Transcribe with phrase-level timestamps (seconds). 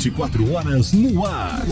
[0.00, 1.62] 24 horas no ar.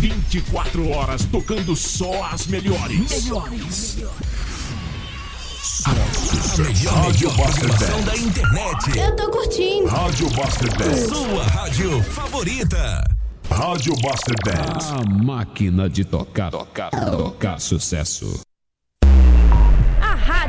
[0.00, 3.22] 24 horas tocando só as melhores.
[3.22, 3.98] Melhores.
[5.84, 8.98] A melhor Rádio Buster da internet.
[8.98, 9.86] Eu tô curtindo.
[9.86, 11.08] Rádio Buster Dance.
[11.08, 13.04] Sua rádio favorita.
[13.48, 14.92] Rádio Buster Dance.
[14.92, 18.43] A máquina de tocar, tocar, tocar sucesso.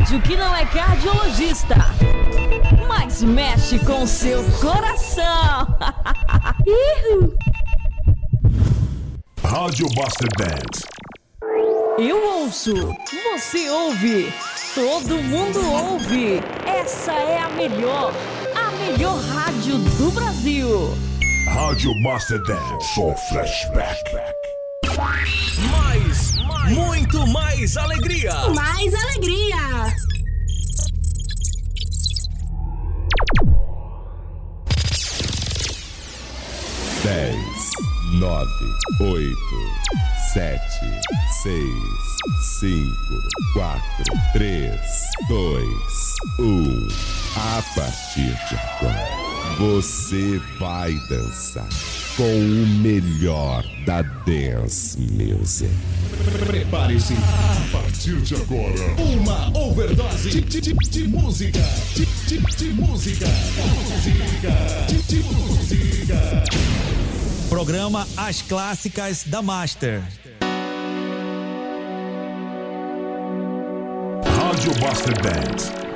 [0.05, 1.75] A rádio que não é cardiologista,
[2.87, 5.65] mas mexe com seu coração.
[9.43, 10.83] Rádio Buster Dance.
[11.97, 12.71] Eu ouço,
[13.32, 14.32] você ouve,
[14.75, 16.39] todo mundo ouve.
[16.68, 18.13] Essa é a melhor,
[18.55, 20.96] a melhor rádio do Brasil.
[21.49, 22.93] Rádio Buster Dance.
[22.93, 24.04] Só flashback.
[24.96, 25.57] Mais,
[26.69, 28.33] muito mais alegria.
[28.50, 29.96] Mais alegria.
[37.03, 37.69] Dez,
[38.19, 38.47] nove,
[39.02, 39.36] oito,
[40.33, 40.86] sete,
[41.43, 41.66] seis,
[42.59, 42.93] cinco,
[43.53, 44.81] quatro, três,
[45.27, 46.88] dois, um.
[47.38, 51.67] A partir de agora, você vai dançar
[52.16, 55.69] com o melhor da dance music.
[56.47, 57.13] Prepare-se.
[57.13, 61.59] A partir de agora, Uma overdose de, de, de, de música.
[61.93, 63.25] De, de, de música.
[63.27, 64.52] Música.
[64.88, 66.43] De, de música.
[67.49, 70.02] Programa As Clássicas da Master.
[74.23, 75.94] Rádio Buster Dance.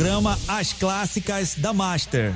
[0.00, 2.34] Programa As Clássicas da Master.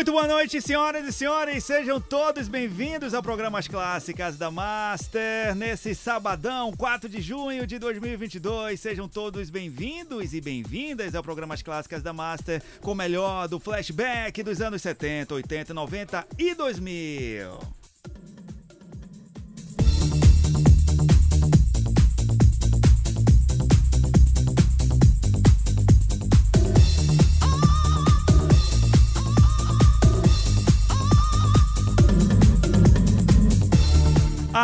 [0.00, 1.62] Muito boa noite, senhoras e senhores.
[1.62, 5.54] Sejam todos bem-vindos ao programa As Clássicas da Master.
[5.54, 8.80] Nesse sabadão, 4 de junho de 2022.
[8.80, 13.60] Sejam todos bem-vindos e bem-vindas ao programa As Clássicas da Master, com o melhor do
[13.60, 17.79] flashback dos anos 70, 80, 90 e 2000.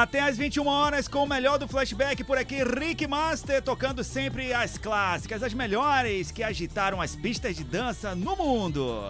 [0.06, 4.54] Até às 21 horas com o melhor do flashback por aqui, Rick Master tocando sempre
[4.54, 9.02] as clássicas, as melhores que agitaram as pistas de dança no mundo.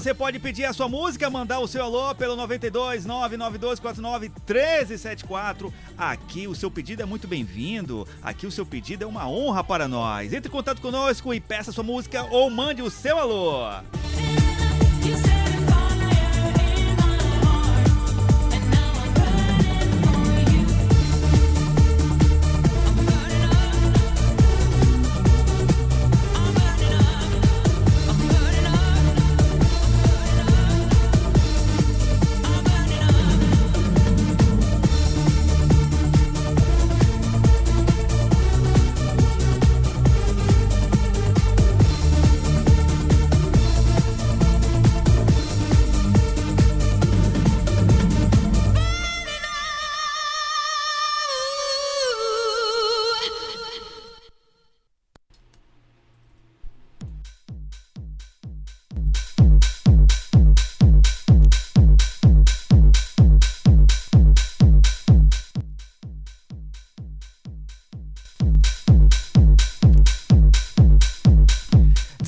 [0.00, 5.72] Você pode pedir a sua música, mandar o seu alô pelo 92 99249 1374.
[5.96, 8.06] Aqui o seu pedido é muito bem-vindo.
[8.22, 10.34] Aqui o seu pedido é uma honra para nós.
[10.34, 13.70] Entre em contato conosco e peça sua música ou mande o seu alô.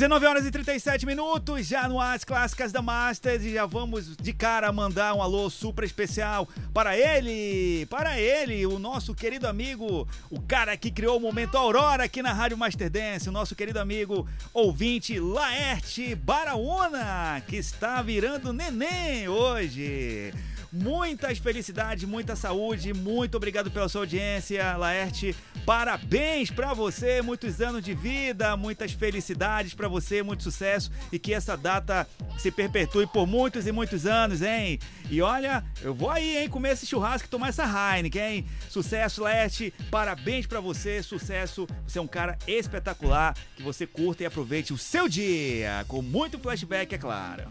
[0.09, 4.33] 19 horas e 37 minutos, já no As Clássicas da Masters e já vamos de
[4.33, 10.41] cara mandar um alô super especial para ele, para ele, o nosso querido amigo, o
[10.41, 14.27] cara que criou o momento Aurora aqui na Rádio Master Dance, o nosso querido amigo
[14.55, 20.33] ouvinte Laerte Baraúna, que está virando neném hoje.
[20.73, 25.35] Muitas felicidades, muita saúde, muito obrigado pela sua audiência, Laerte.
[25.65, 31.33] Parabéns pra você, muitos anos de vida, muitas felicidades pra você, muito sucesso e que
[31.33, 32.07] essa data
[32.39, 34.79] se perpetue por muitos e muitos anos, hein?
[35.11, 38.47] E olha, eu vou aí, hein, comer esse churrasco e tomar essa Heineken, hein?
[38.69, 41.67] Sucesso, Laerte, parabéns pra você, sucesso.
[41.87, 46.39] Você é um cara espetacular, que você curta e aproveite o seu dia, com muito
[46.39, 47.49] flashback, é claro.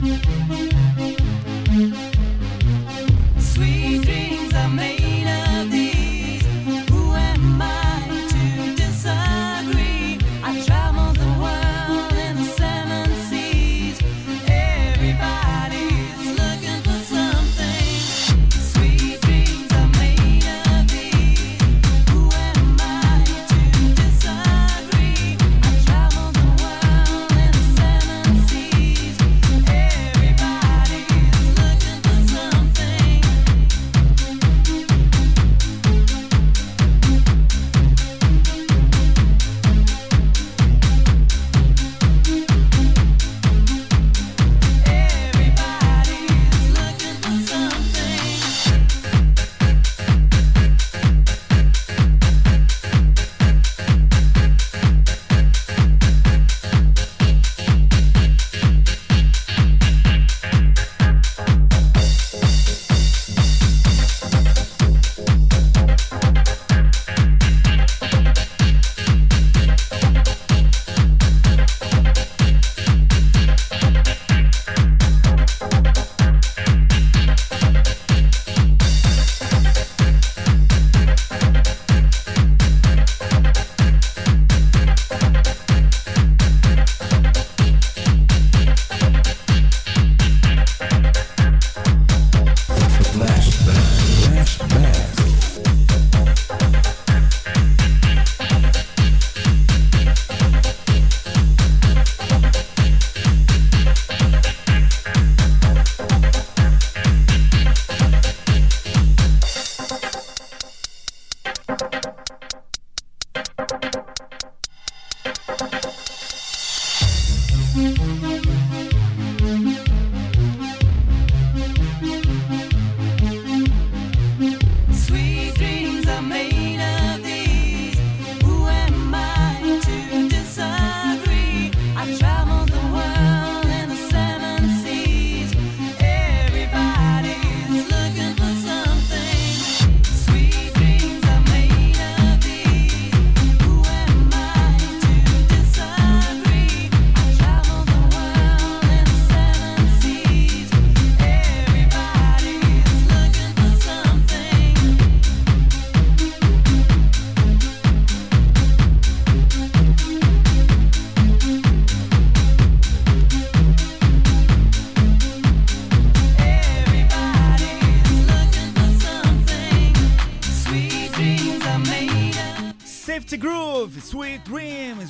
[0.00, 0.77] Sweet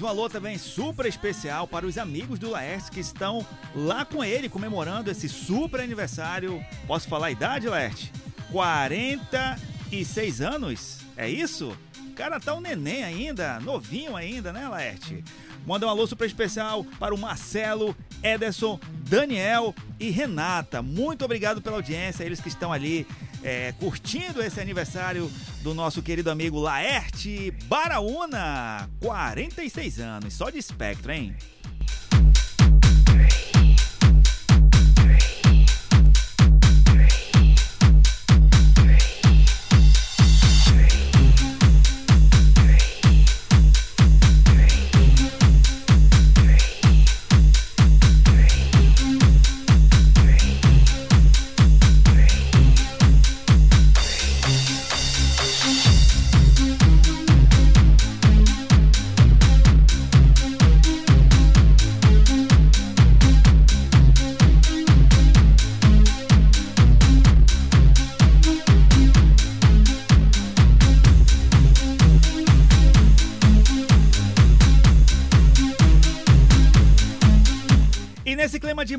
[0.08, 4.48] um alô também super especial para os amigos do Laerte que estão lá com ele
[4.48, 6.64] comemorando esse super aniversário.
[6.86, 8.10] Posso falar a idade, Laerte?
[8.50, 11.00] 46 anos?
[11.14, 11.76] É isso?
[12.06, 15.22] O cara tá um neném ainda, novinho ainda, né, Laerte?
[15.66, 20.80] Manda um alô super especial para o Marcelo, Ederson, Daniel e Renata.
[20.80, 23.06] Muito obrigado pela audiência, eles que estão ali
[23.42, 25.30] é, curtindo esse aniversário
[25.62, 28.88] do nosso querido amigo Laerte Baraúna.
[29.00, 31.34] 46 anos, só de espectro, hein?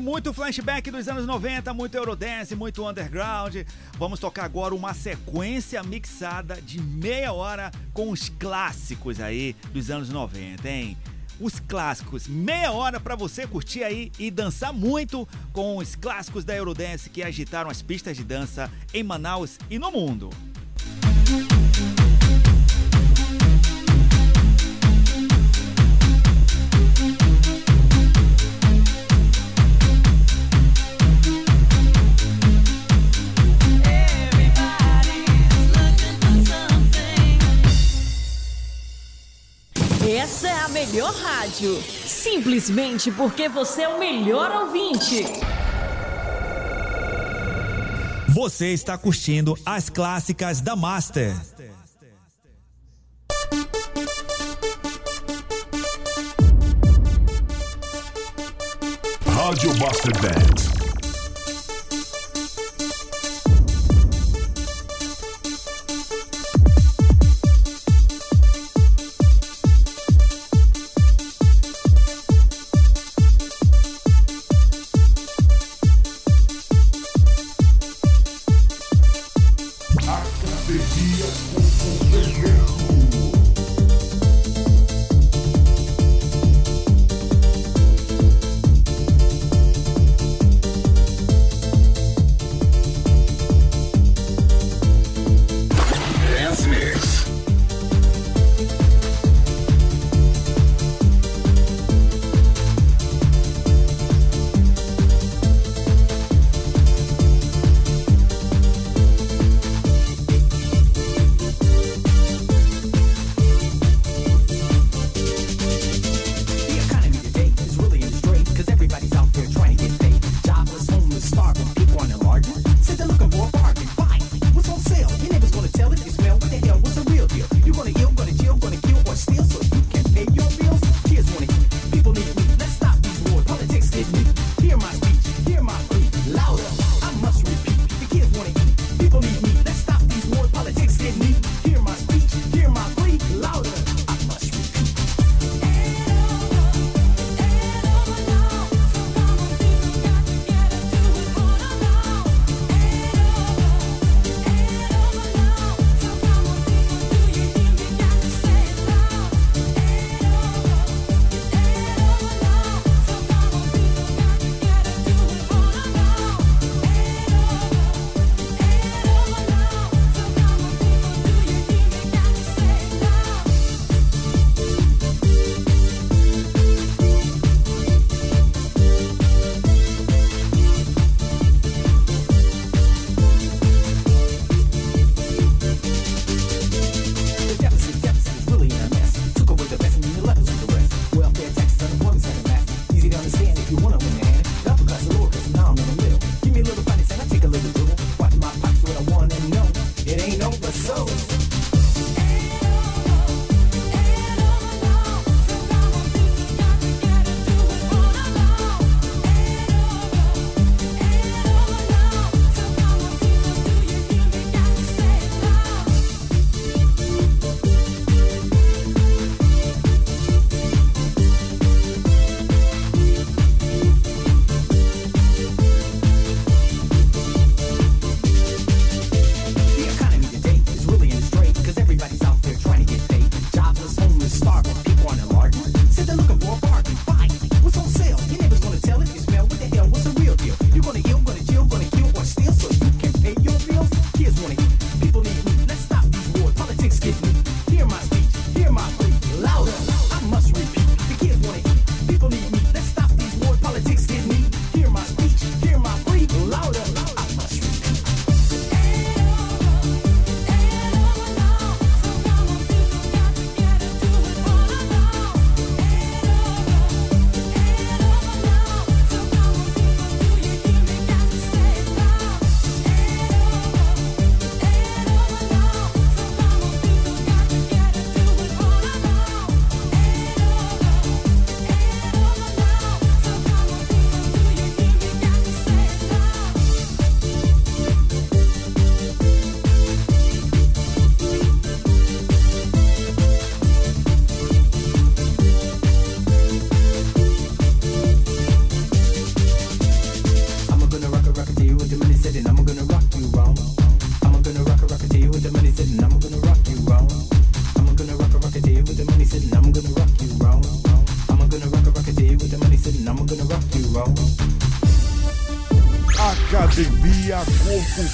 [0.00, 3.56] muito flashback dos anos 90, muito Eurodance, muito underground.
[3.98, 10.08] Vamos tocar agora uma sequência mixada de meia hora com os clássicos aí dos anos
[10.08, 10.96] 90, hein?
[11.38, 12.26] os clássicos.
[12.26, 17.22] Meia hora para você curtir aí e dançar muito com os clássicos da Eurodance que
[17.22, 20.30] agitaram as pistas de dança em Manaus e no mundo.
[40.20, 41.82] Essa é a melhor rádio.
[41.82, 45.24] Simplesmente porque você é o melhor ouvinte.
[48.28, 51.34] Você está curtindo as clássicas da Master.
[59.26, 60.69] Rádio Master Band.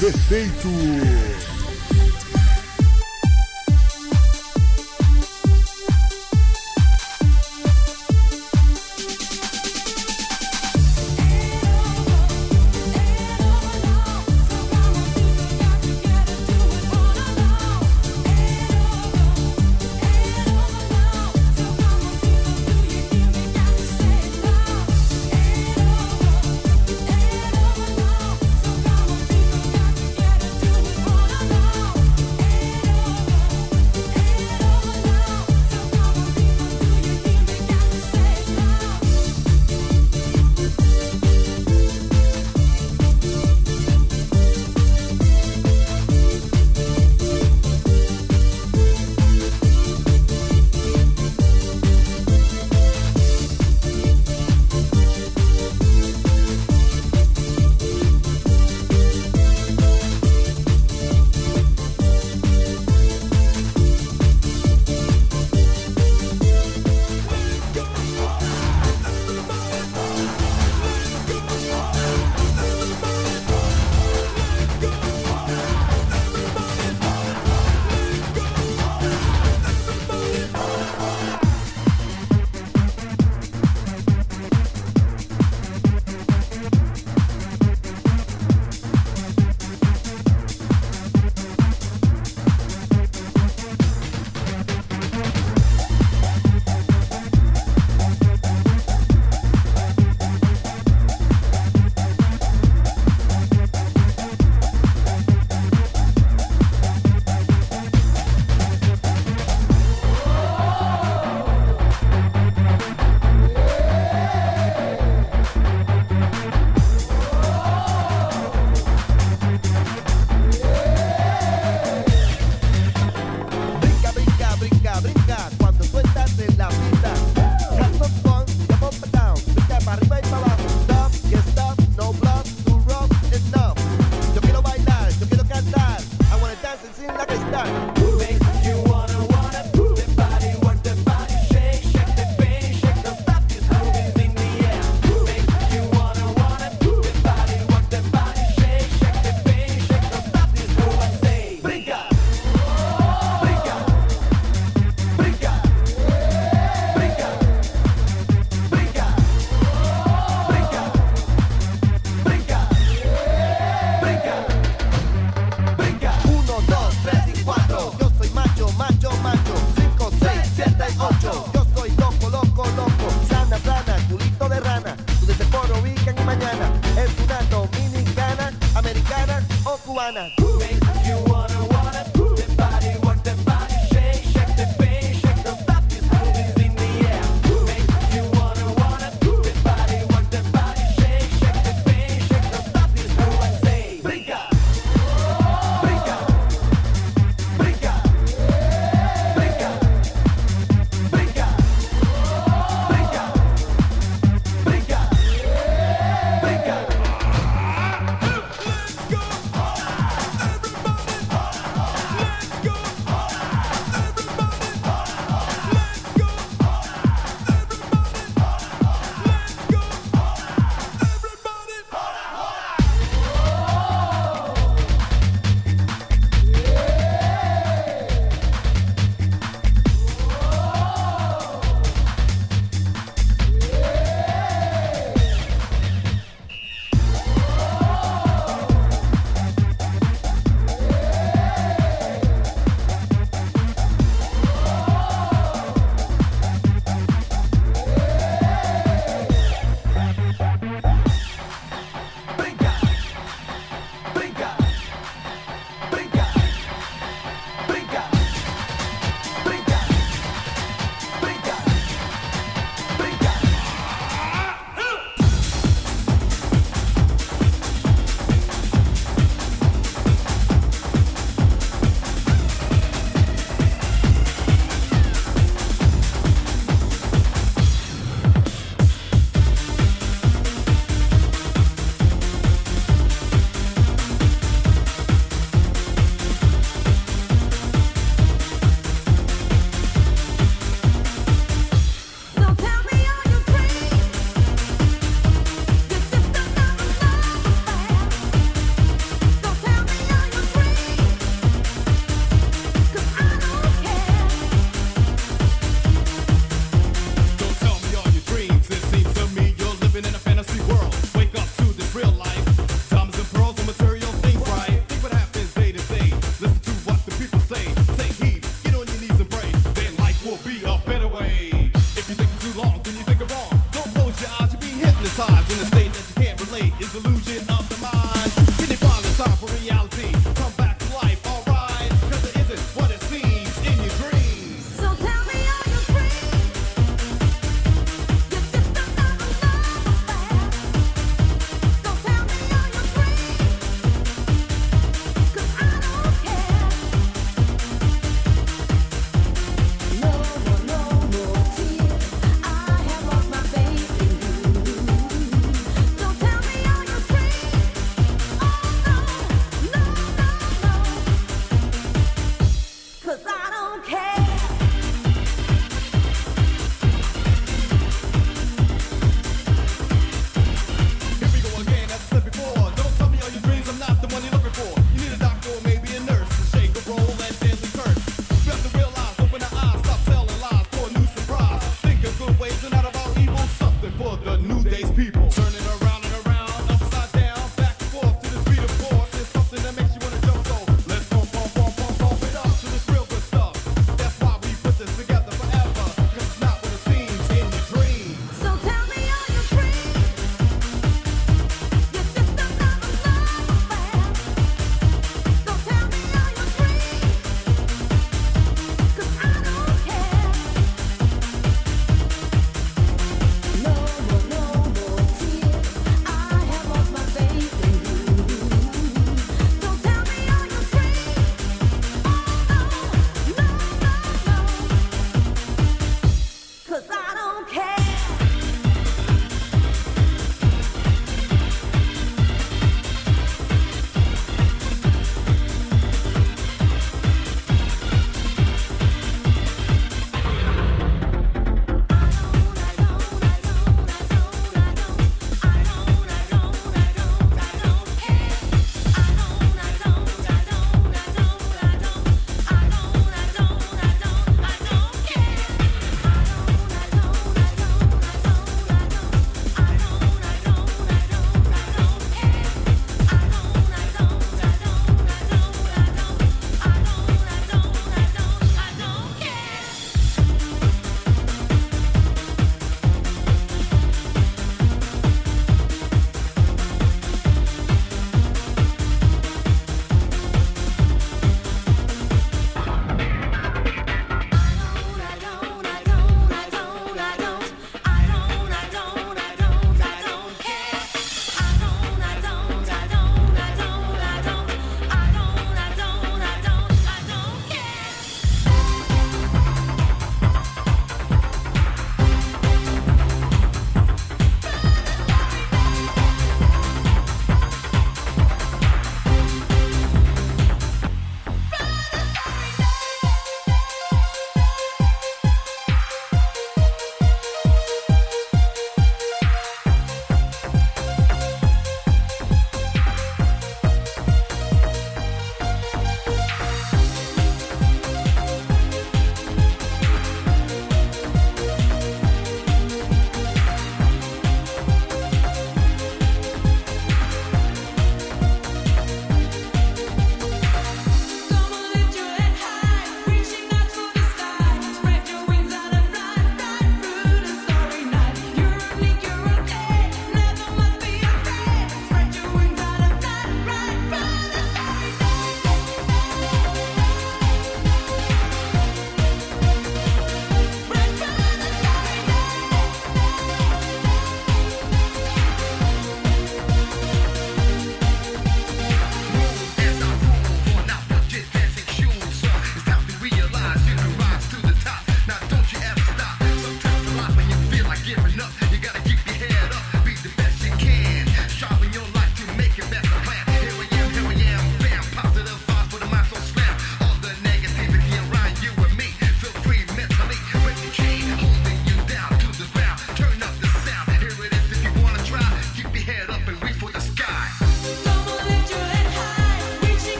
[0.00, 1.07] Perfeito.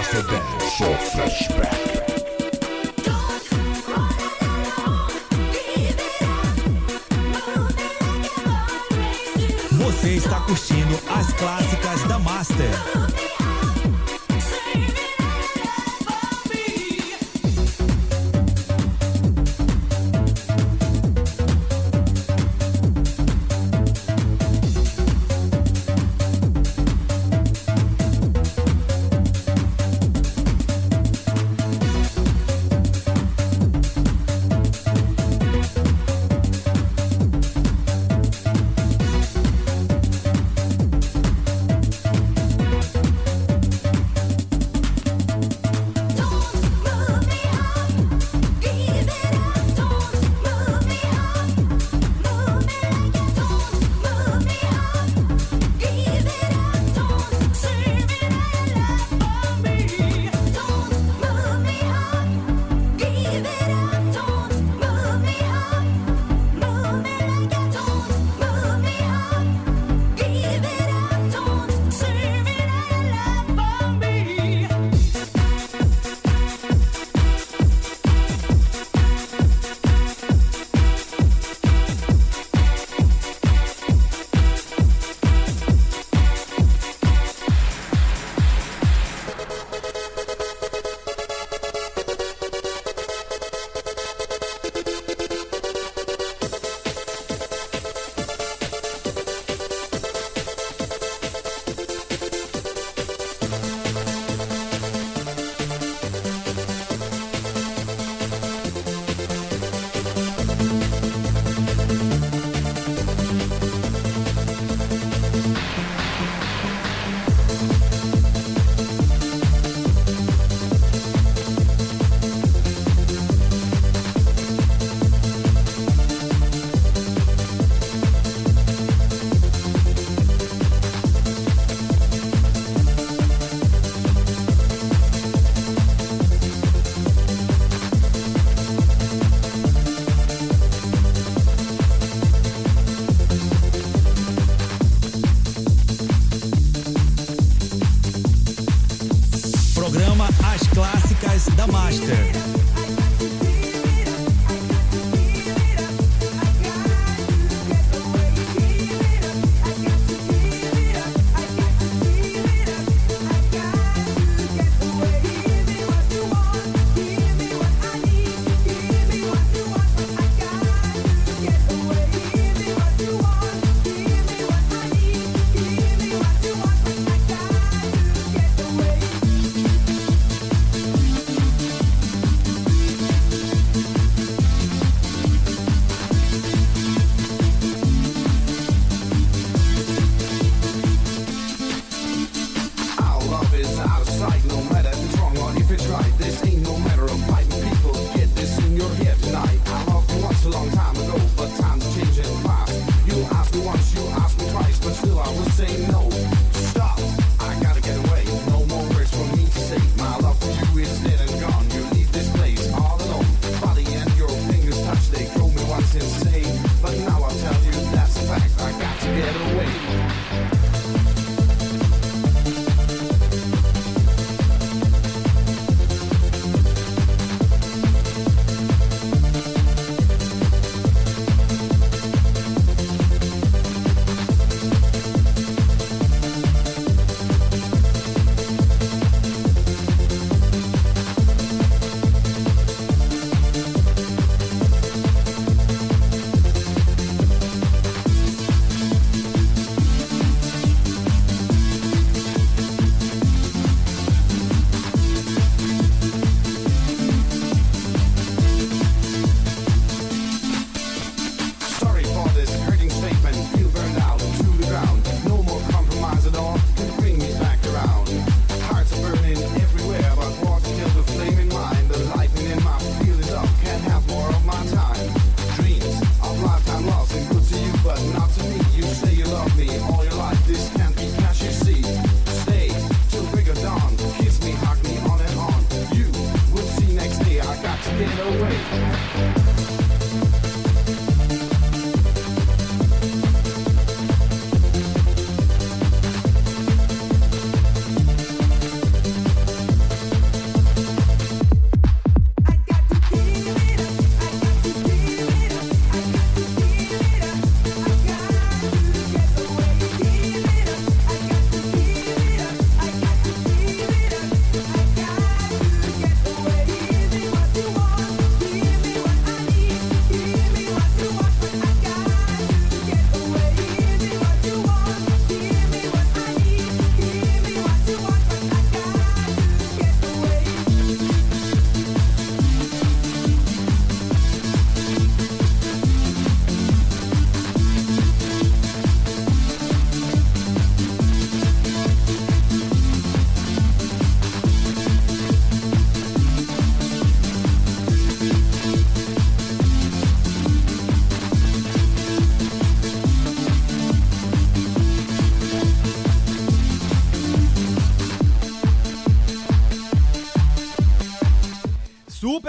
[0.00, 1.59] Master Dance Show Flashback.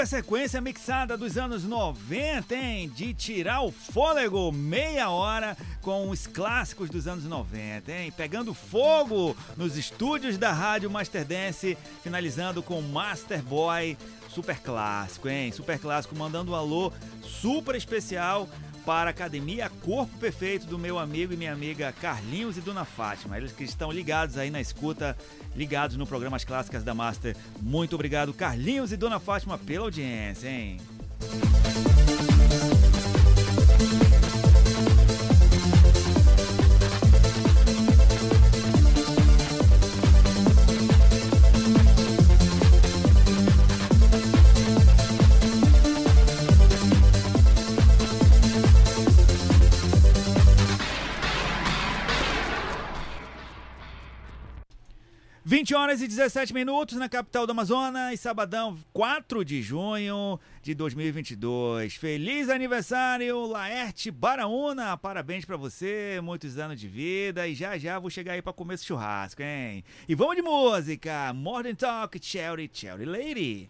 [0.02, 2.90] Super sequência mixada dos anos 90, hein?
[2.90, 8.12] De tirar o fôlego, meia hora com os clássicos dos anos 90, hein?
[8.12, 13.96] Pegando fogo nos estúdios da Rádio Master Dance, finalizando com Master Boy,
[14.28, 15.52] super clássico, hein?
[15.52, 16.92] Super clássico, mandando um alô
[17.22, 18.50] super especial
[18.86, 23.38] para a Academia Corpo Perfeito do meu amigo e minha amiga Carlinhos e Dona Fátima.
[23.38, 25.18] Eles que estão ligados aí na escuta,
[25.56, 27.36] ligados no programa As Clássicas da Master.
[27.62, 30.78] Muito obrigado, Carlinhos e Dona Fátima, pela audiência, hein?
[55.52, 61.94] Vinte horas e 17 minutos na capital do Amazonas, sabadão 4 de junho de 2022.
[61.96, 64.96] Feliz aniversário, Laerte Baraúna.
[64.96, 68.76] Parabéns pra você, muitos anos de vida e já já vou chegar aí pra comer
[68.76, 69.84] esse churrasco, hein?
[70.08, 71.34] E vamos de música.
[71.34, 73.70] Modern Talk, Cherry, Cherry Lady.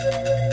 [0.00, 0.47] Oh,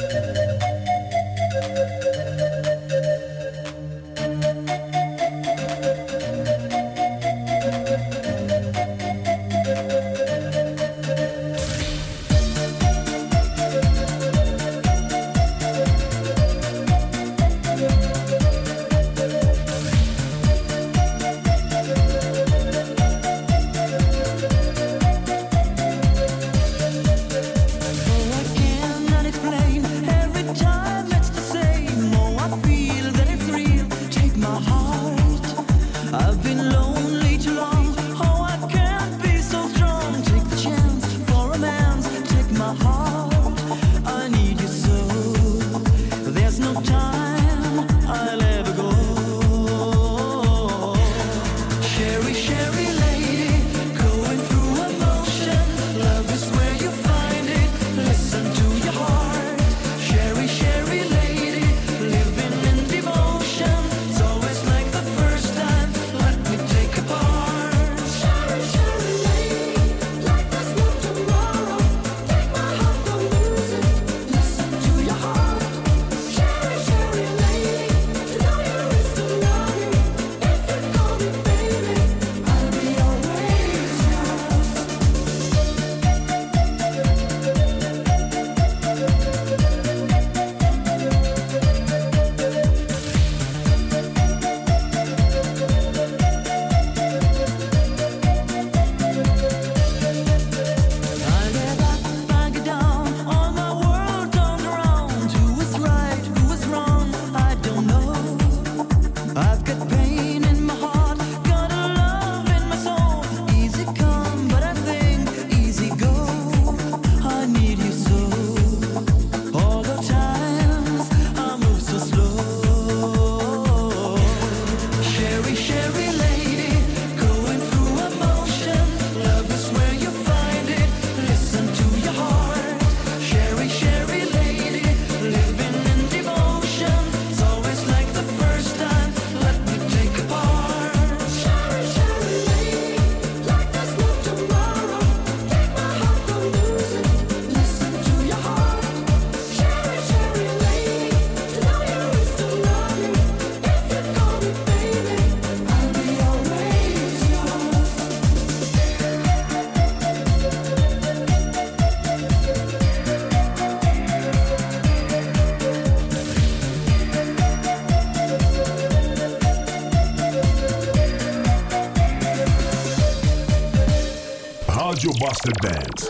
[175.28, 176.08] Master Dance.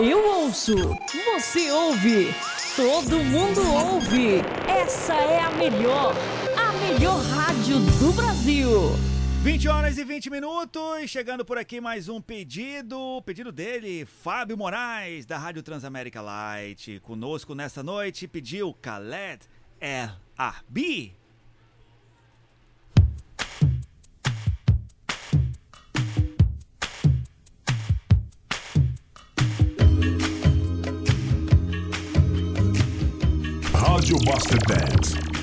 [0.00, 0.74] Eu ouço,
[1.32, 2.34] você ouve,
[2.74, 4.40] todo mundo ouve.
[4.66, 6.12] Essa é a melhor,
[6.56, 8.68] a melhor rádio do Brasil.
[9.44, 15.24] 20 horas e 20 minutos, chegando por aqui mais um pedido, pedido dele, Fábio Moraes,
[15.24, 16.98] da Rádio Transamérica Light.
[17.04, 19.42] Conosco nessa noite, pediu Khaled
[19.80, 20.10] El
[33.86, 35.35] Rádio Master Dance.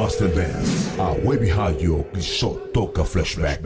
[0.00, 3.62] Master Dance, a web rádio que só toca flashback.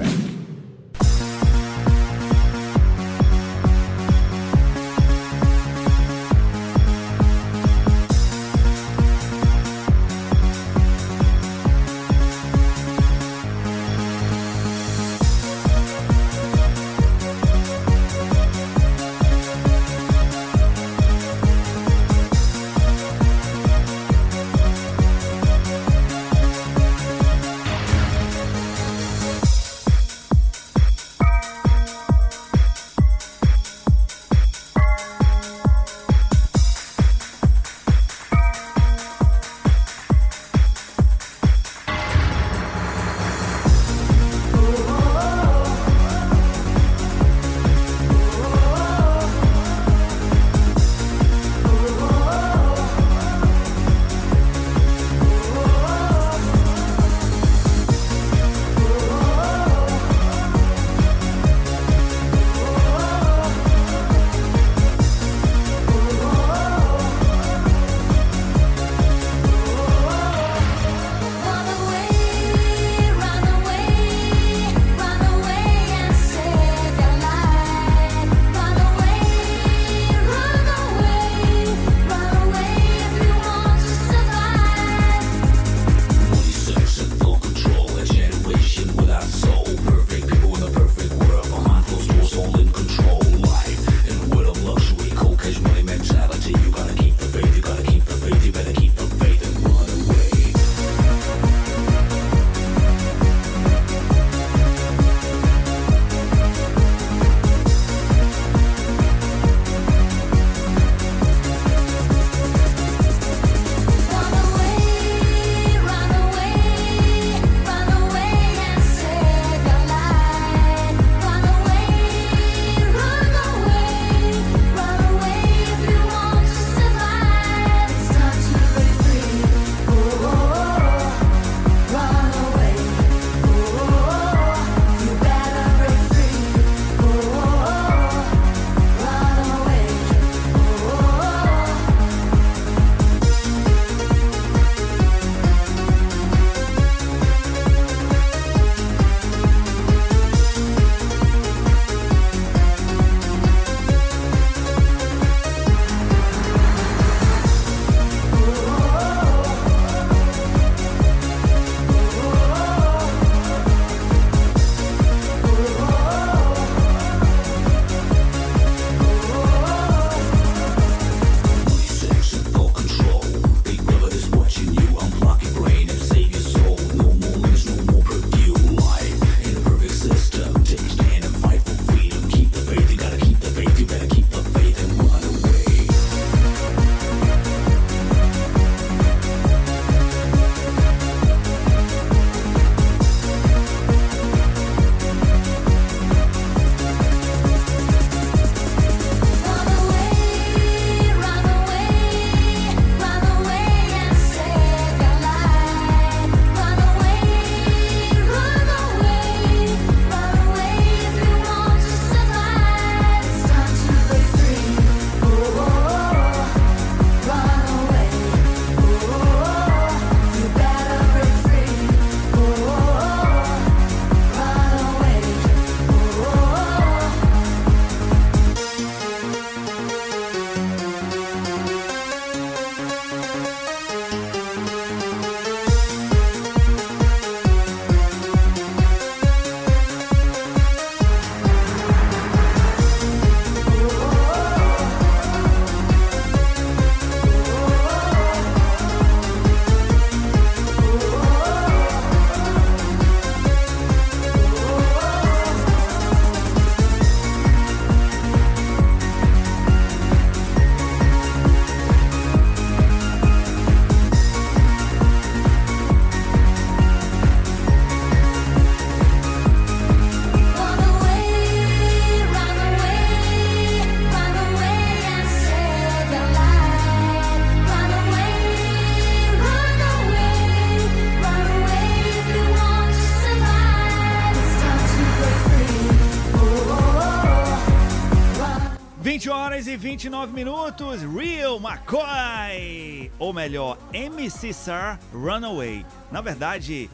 [290.03, 295.87] 29 minutos, Real McCoy, ou melhor, MC Sar Runaway.
[296.11, 296.91] Na verdade,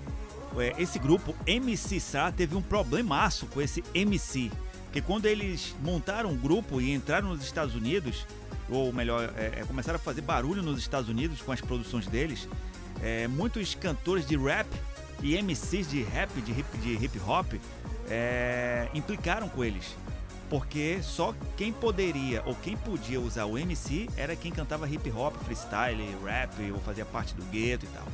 [0.59, 4.51] é, esse grupo MC Sar teve um problemaço com esse MC,
[4.85, 8.27] porque quando eles montaram um grupo e entraram nos Estados Unidos,
[8.69, 12.47] ou melhor, é, é, começaram a fazer barulho nos Estados Unidos com as produções deles,
[13.03, 14.69] é, muitos cantores de rap
[15.23, 17.55] e MCs de rap, de hip, de hip hop,
[18.11, 19.97] é, implicaram com eles.
[20.49, 25.35] Porque só quem poderia ou quem podia usar o MC era quem cantava hip hop,
[25.45, 28.07] freestyle, rap ou fazia parte do gueto e tal.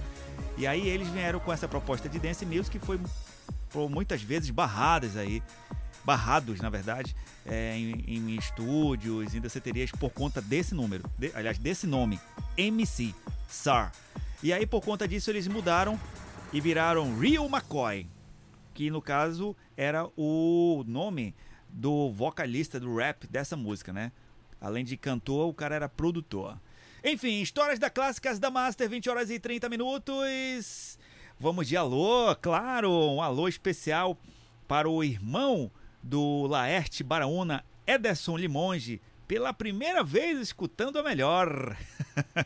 [0.58, 2.98] E aí eles vieram com essa proposta de dance music que foi
[3.70, 5.42] por muitas vezes barradas aí,
[6.04, 7.14] barrados na verdade,
[7.46, 12.20] é, em, em estúdios, em danceterias por conta desse número, de- aliás, desse nome,
[12.56, 13.14] MC,
[13.48, 13.92] SAR.
[14.42, 15.98] E aí por conta disso eles mudaram
[16.52, 18.06] e viraram Real McCoy,
[18.72, 21.34] que no caso era o nome
[21.74, 24.12] do vocalista do rap dessa música, né?
[24.60, 26.56] Além de cantor, o cara era produtor.
[27.02, 30.98] Enfim, histórias da clássicas da Master, 20 horas e 30 minutos.
[31.38, 34.16] Vamos de alô, claro, um alô especial
[34.68, 35.70] para o irmão
[36.02, 41.76] do Laerte Baraúna, Ederson Limonge, pela primeira vez escutando a melhor.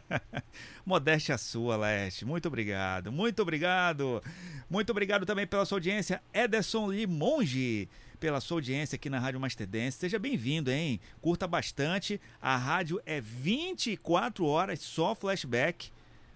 [0.86, 2.24] Modéstia sua, Laerte.
[2.24, 4.22] Muito obrigado, muito obrigado.
[4.70, 7.88] Muito obrigado também pela sua audiência, Ederson Limonge,
[8.19, 9.99] pela sua audiência aqui na Rádio Master Dance.
[9.99, 11.01] Seja bem-vindo, hein?
[11.20, 12.20] Curta bastante.
[12.40, 15.90] A rádio é 24 horas só flashback.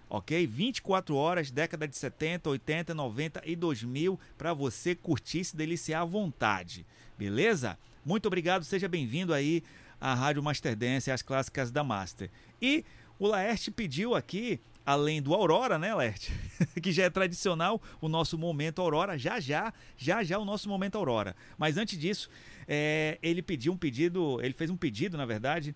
[0.09, 0.47] Ok?
[0.47, 6.05] 24 horas, década de 70, 80, 90 e 2000, para você curtir se deliciar à
[6.05, 6.87] vontade.
[7.19, 7.79] Beleza?
[8.05, 9.63] Muito obrigado, seja bem-vindo aí
[10.01, 12.31] à Rádio Master Dance, às clássicas da Master.
[12.61, 12.85] E
[13.19, 16.33] o Laerte pediu aqui, além do Aurora, né, Laerte?
[16.83, 20.97] que já é tradicional, o nosso momento Aurora, já já, já já o nosso momento
[20.97, 21.37] Aurora.
[21.57, 22.29] Mas antes disso,
[22.67, 25.75] é, ele pediu um pedido, ele fez um pedido, na verdade,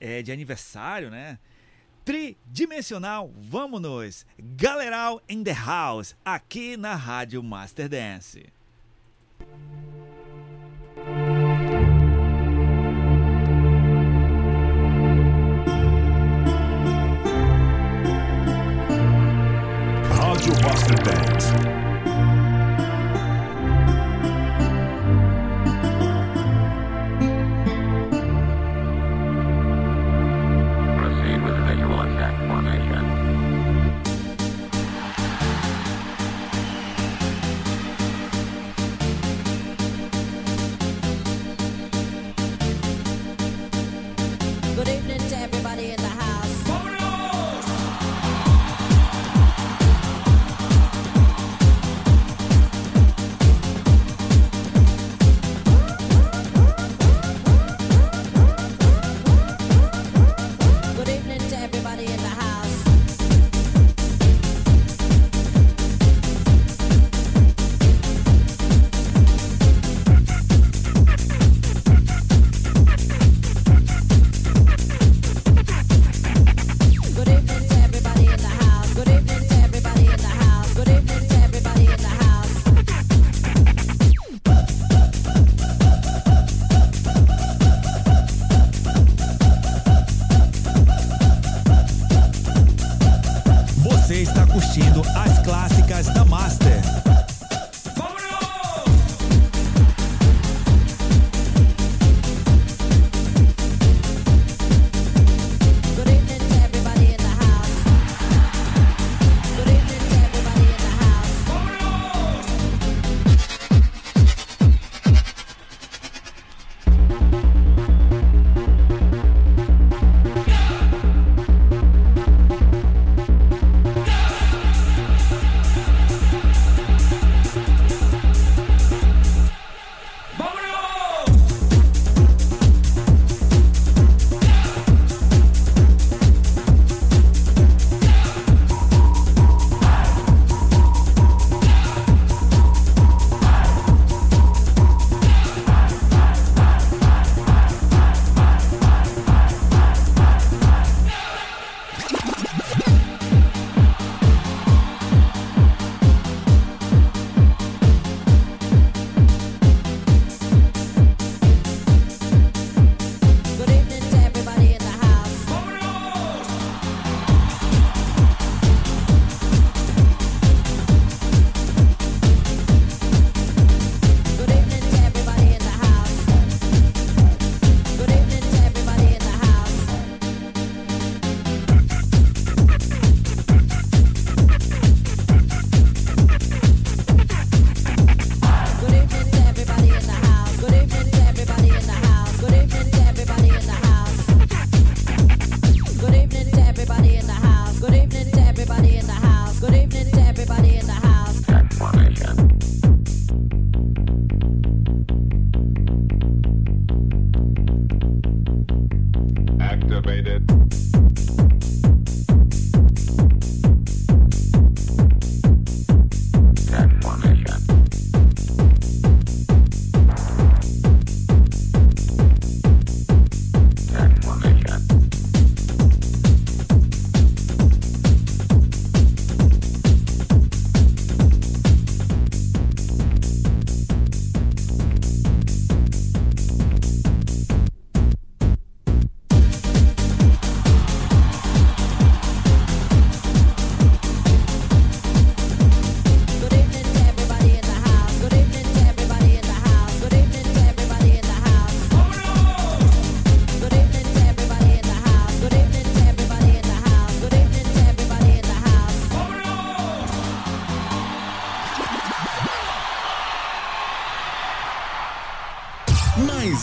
[0.00, 1.38] é, de aniversário, né?
[2.04, 4.26] Tridimensional, vamos nos!
[4.38, 8.46] Galeral in the house, aqui na Rádio Master Dance.
[20.88, 21.77] Rádio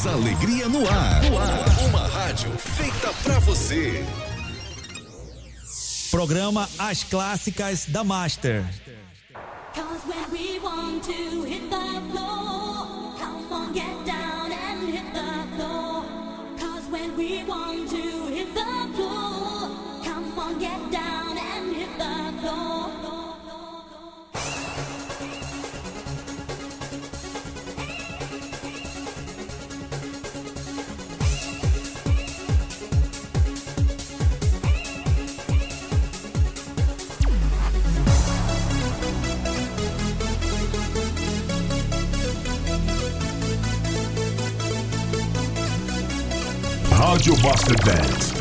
[0.07, 1.22] Alegria no ar.
[1.90, 4.06] Uma rádio feita pra você.
[6.11, 8.64] Programa As Clássicas da Master.
[9.73, 15.56] Cause when we want to hit the floor, come on, get down and hit the
[15.57, 16.06] floor.
[16.60, 18.05] Cause when we want to
[47.15, 48.34] Rádio Master Dance.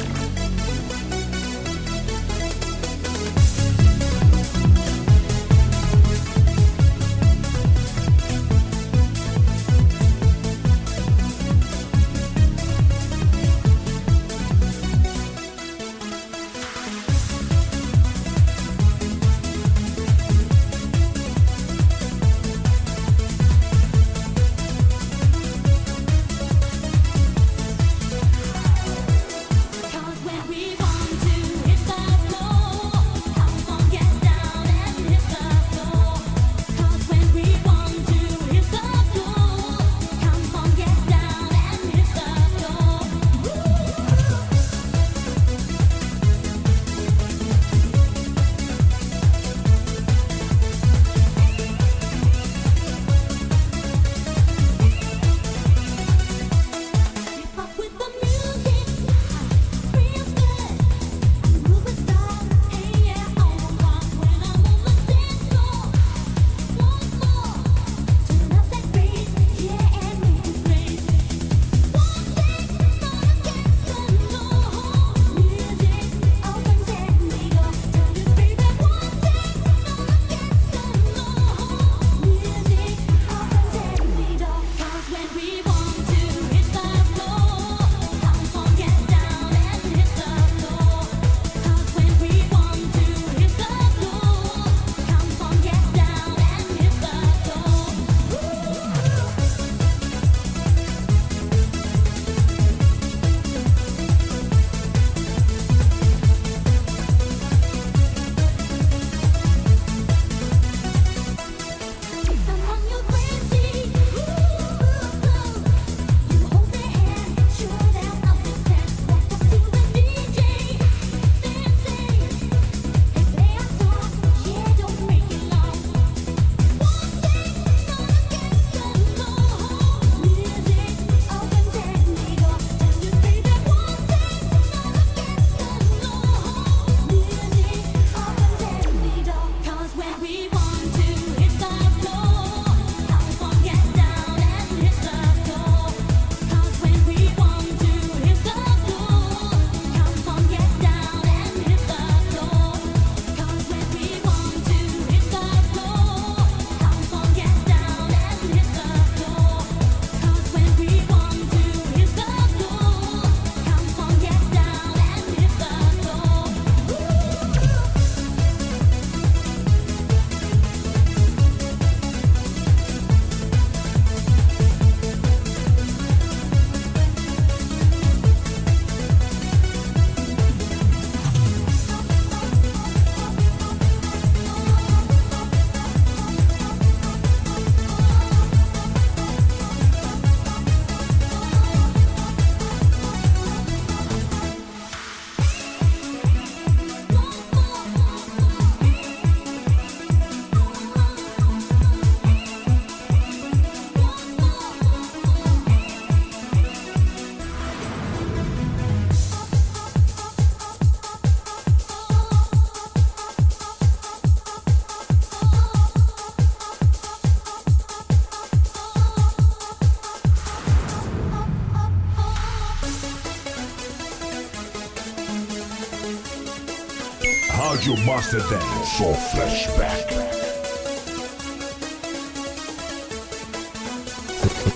[228.24, 228.96] Rádio Master Dance.
[228.96, 230.08] Só flashback.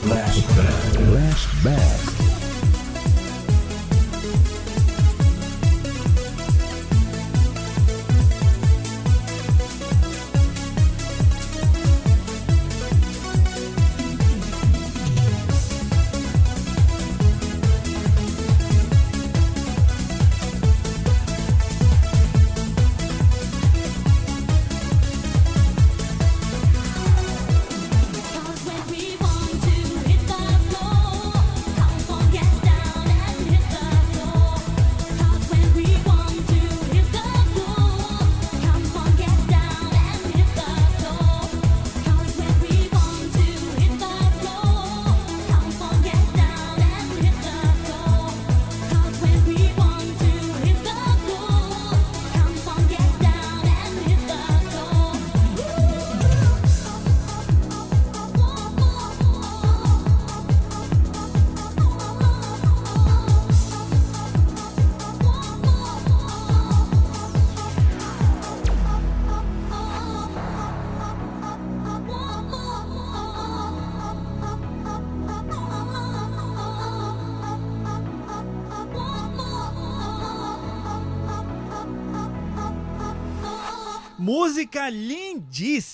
[0.02, 0.94] Flashback.
[0.94, 2.17] Flashback.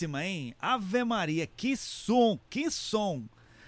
[0.04, 0.54] Lindíssima, hein?
[0.60, 3.24] Ave Maria, que som, que som.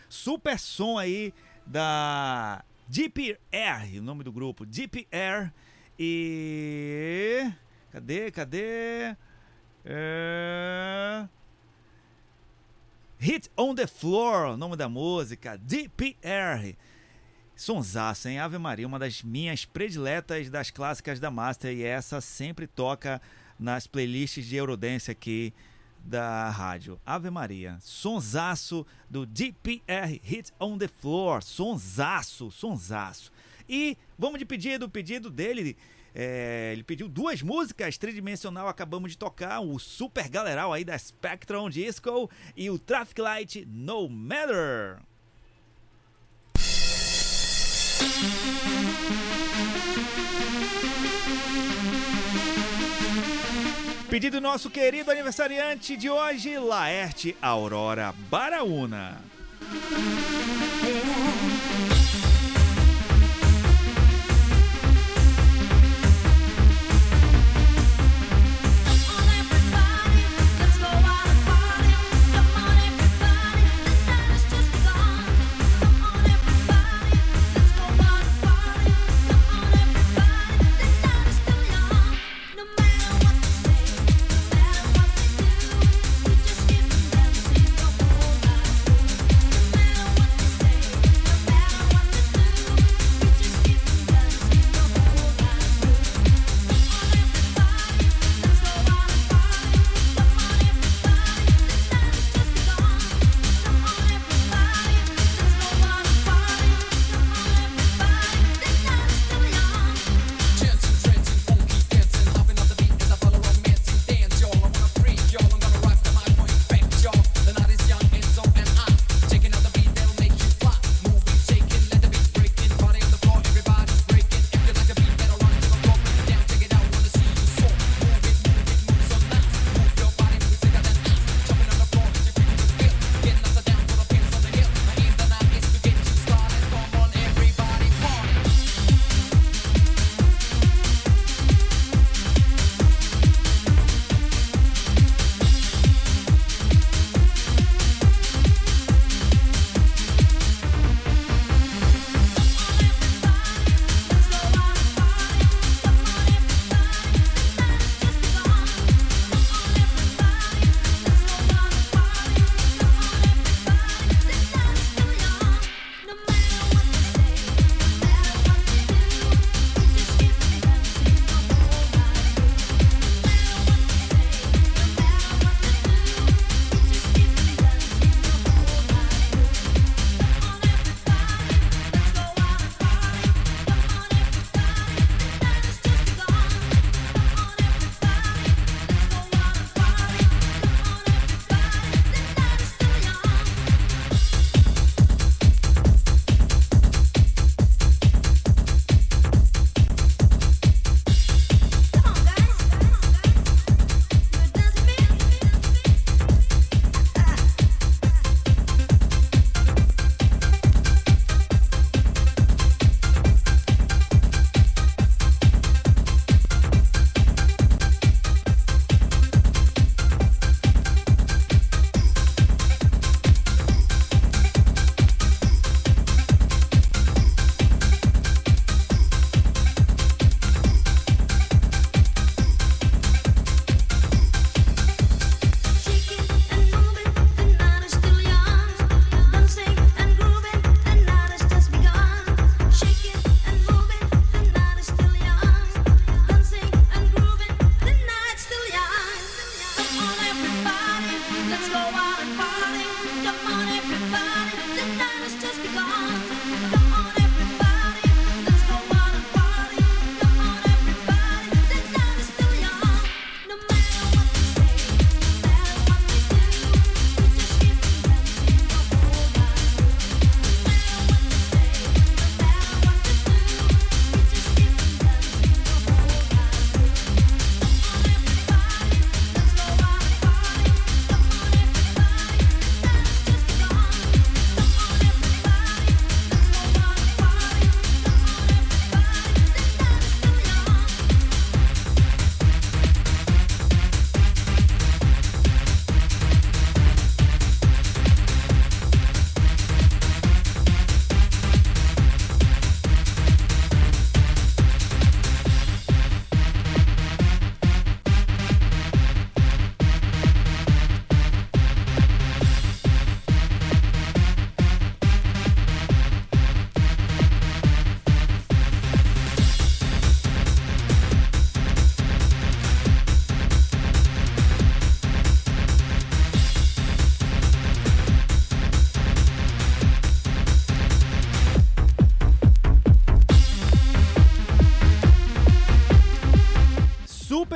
[0.09, 1.33] Super som aí
[1.67, 5.53] da Deep Air, o nome do grupo, Deep Air.
[5.99, 7.51] E.
[7.91, 9.17] Cadê, cadê?
[9.85, 11.27] É...
[13.19, 16.77] Hit on the Floor, o nome da música, Deep Air.
[17.57, 18.39] Sonsaço, hein?
[18.39, 23.21] Ave Maria, uma das minhas prediletas das clássicas da Master e essa sempre toca
[23.59, 25.55] nas playlists de Eurodance aqui
[26.07, 27.01] da rádio.
[27.05, 33.33] Ave Maria, sonsaço do DPR Hit on the Floor, sonsaço, sonsaço.
[33.69, 35.77] E vamos de pedido, pedido dele,
[36.15, 41.69] é, ele pediu duas músicas tridimensional, acabamos de tocar, o super galeral aí da Spectrum
[41.69, 45.01] Disco e o Traffic Light No Matter.
[54.09, 59.21] Pedido do nosso querido aniversariante de hoje, Laerte Aurora Baraúna.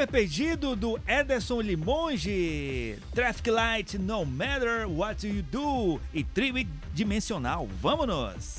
[0.00, 7.68] Super pedido do Ederson Limonge, Traffic Light No Matter What You Do e Tridimensional.
[7.82, 8.49] Vamos!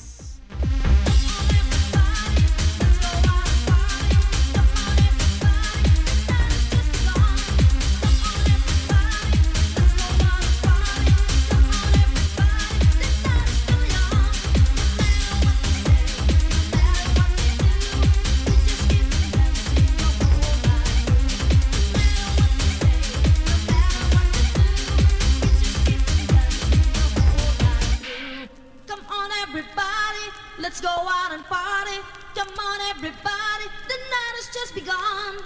[31.31, 31.97] And party.
[32.35, 35.37] Come on, everybody, the night has just begun.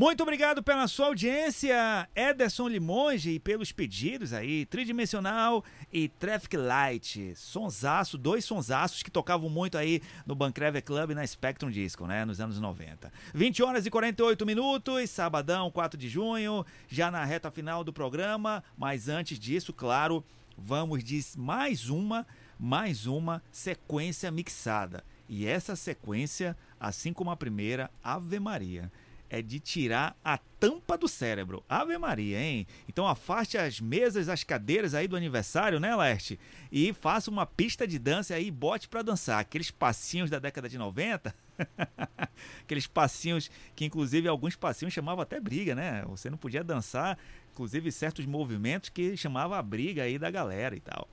[0.00, 5.62] Muito obrigado pela sua audiência, Ederson Limonge, e pelos pedidos aí, Tridimensional
[5.92, 7.34] e Traffic Light.
[7.36, 12.24] Sonsaço, dois sonsaços que tocavam muito aí no Bancrever Club e na Spectrum Disco, né,
[12.24, 13.12] nos anos 90.
[13.34, 18.64] 20 horas e 48 minutos, sabadão, 4 de junho, já na reta final do programa,
[18.78, 20.24] mas antes disso, claro,
[20.56, 22.26] vamos de mais uma,
[22.58, 25.04] mais uma sequência mixada.
[25.28, 28.90] E essa sequência, assim como a primeira, Ave Maria
[29.30, 31.64] é de tirar a tampa do cérebro.
[31.68, 32.66] Ave Maria, hein?
[32.88, 36.38] Então afaste as mesas, as cadeiras aí do aniversário, né, Leste?
[36.70, 39.38] E faça uma pista de dança aí bote pra dançar.
[39.38, 41.34] Aqueles passinhos da década de 90.
[42.62, 46.04] Aqueles passinhos que, inclusive, alguns passinhos chamavam até briga, né?
[46.08, 47.16] Você não podia dançar,
[47.52, 51.08] inclusive, certos movimentos que chamava a briga aí da galera e tal.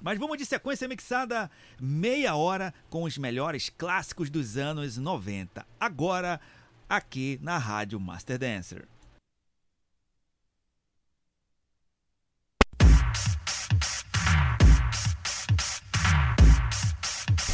[0.00, 1.50] Mas vamos de sequência mixada,
[1.80, 5.66] meia hora com os melhores clássicos dos anos 90.
[5.80, 6.40] Agora,
[6.88, 8.88] aqui na Rádio Master Dancer.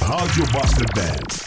[0.01, 1.45] Rádio Master Dance.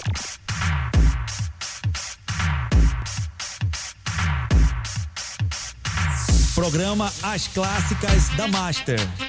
[6.56, 9.27] Programa As Clássicas da Master.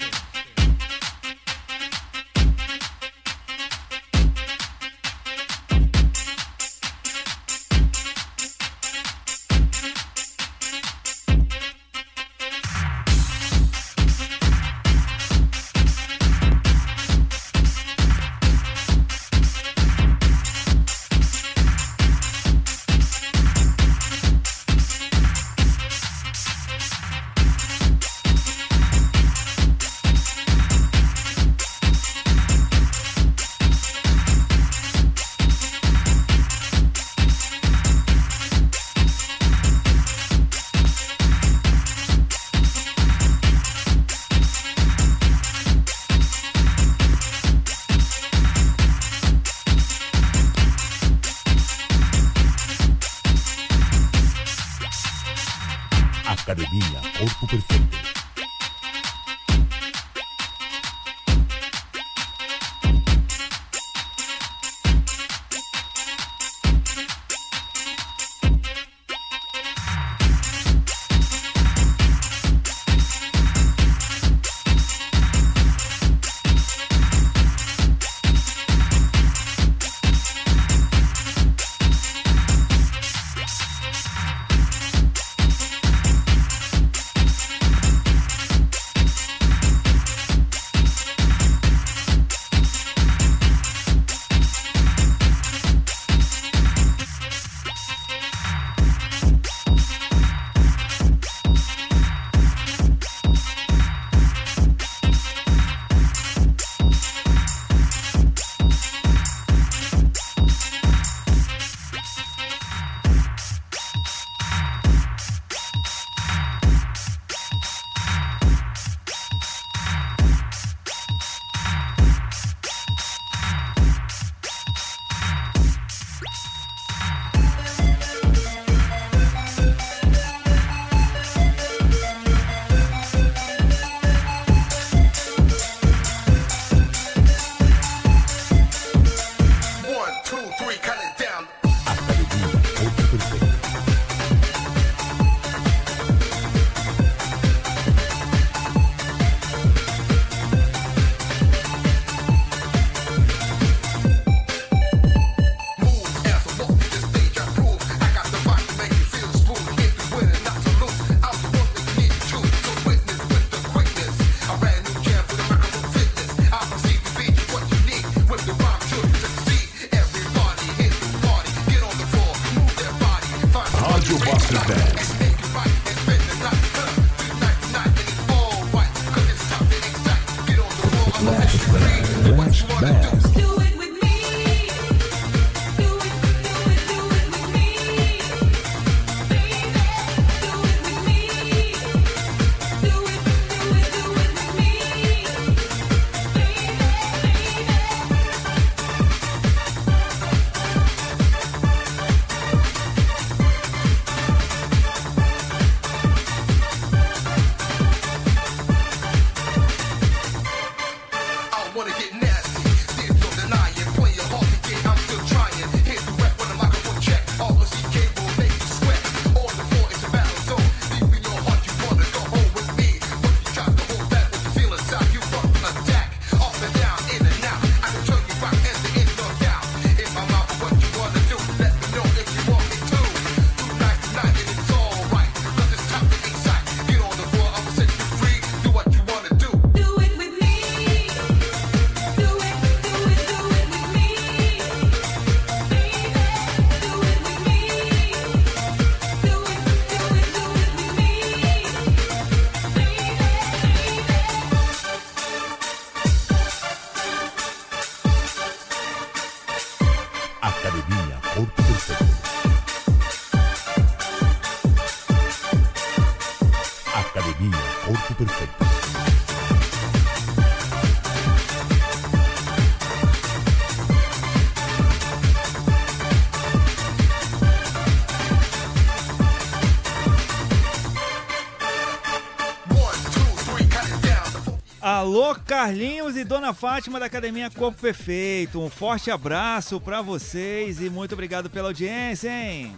[285.09, 288.61] Alô, Carlinhos e Dona Fátima da Academia Corpo Perfeito.
[288.61, 292.77] Um forte abraço para vocês e muito obrigado pela audiência, hein?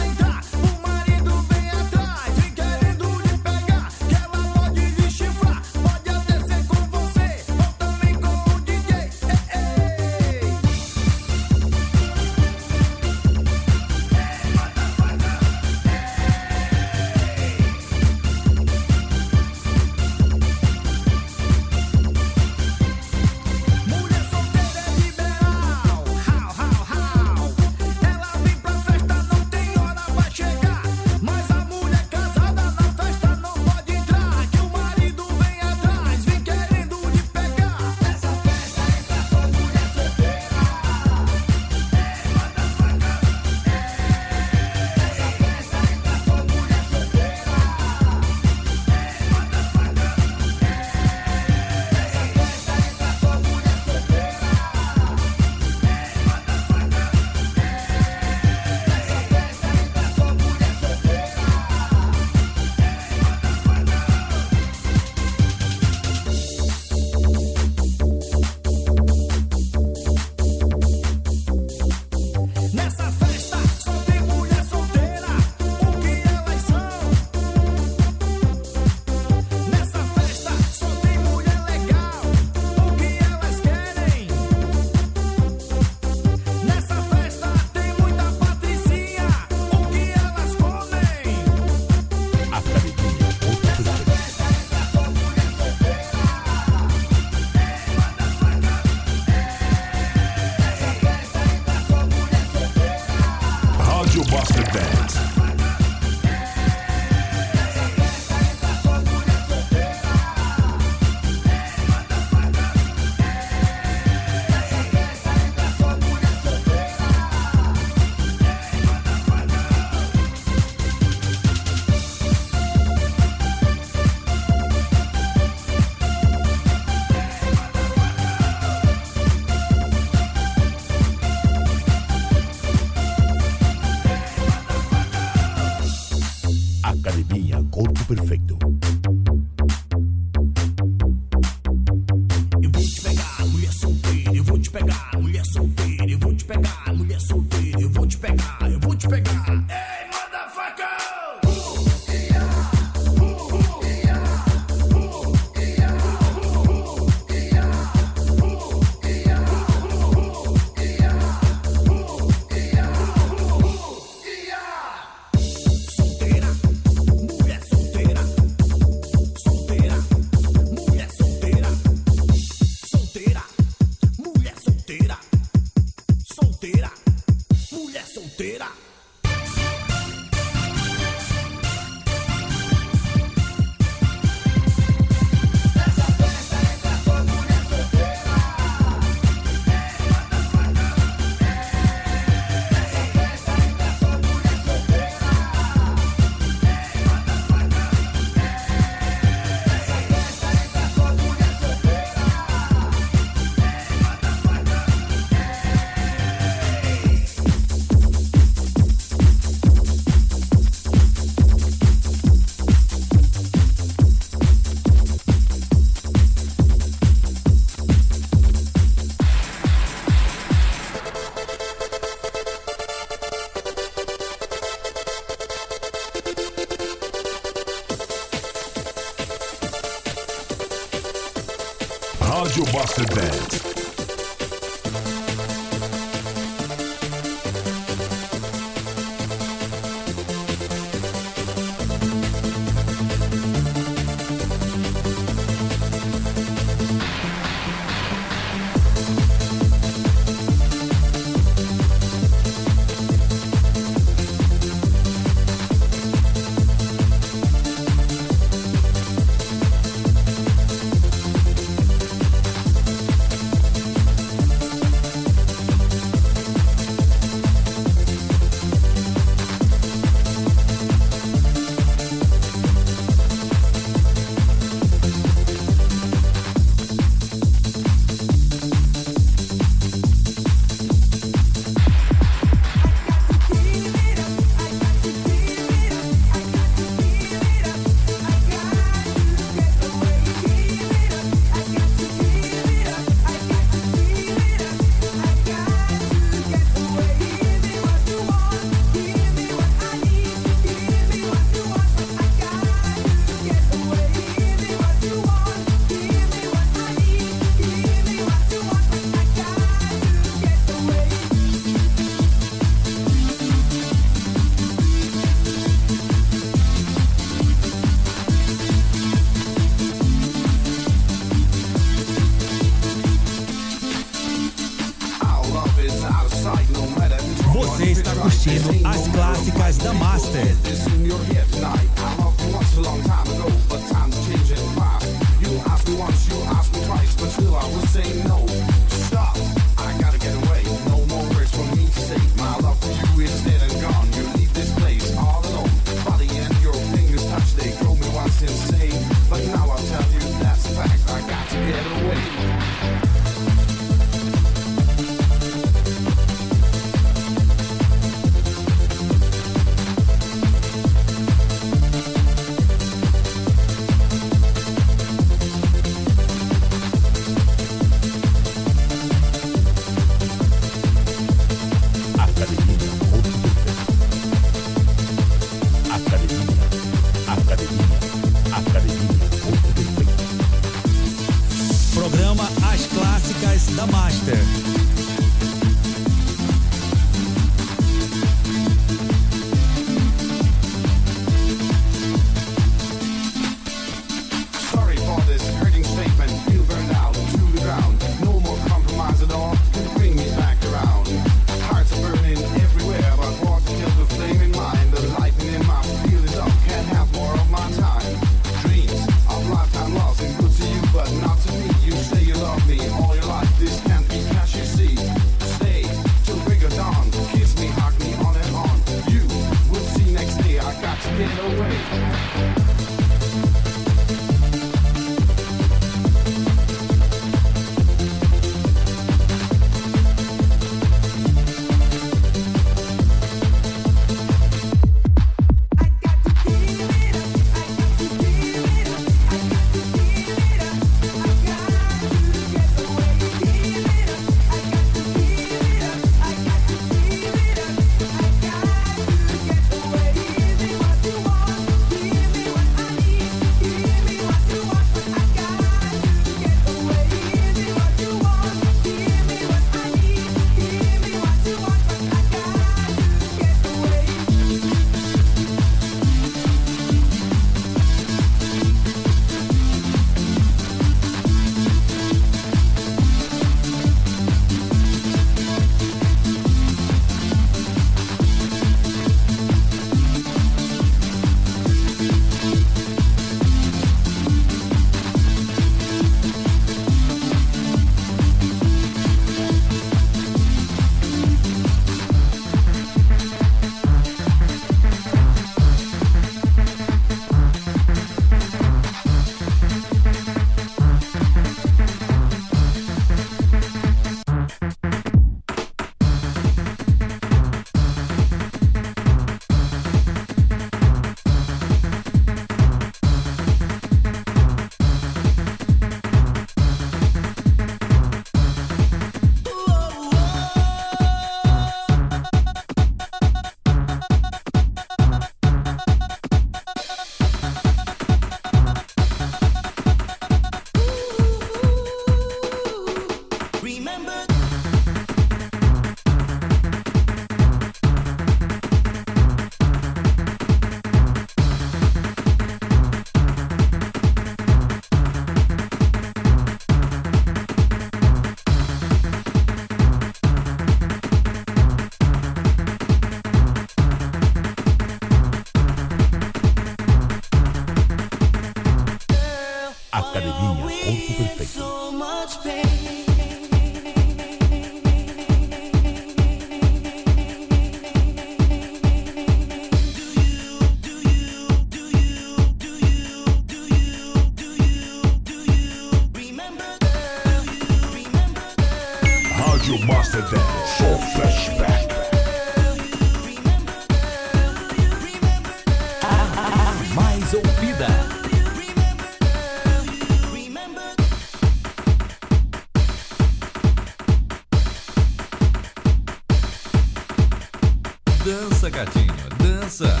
[598.30, 599.12] Dança, gatinho,
[599.42, 600.00] dança.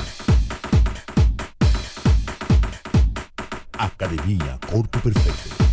[3.76, 5.69] Academia Corpo Perfeito.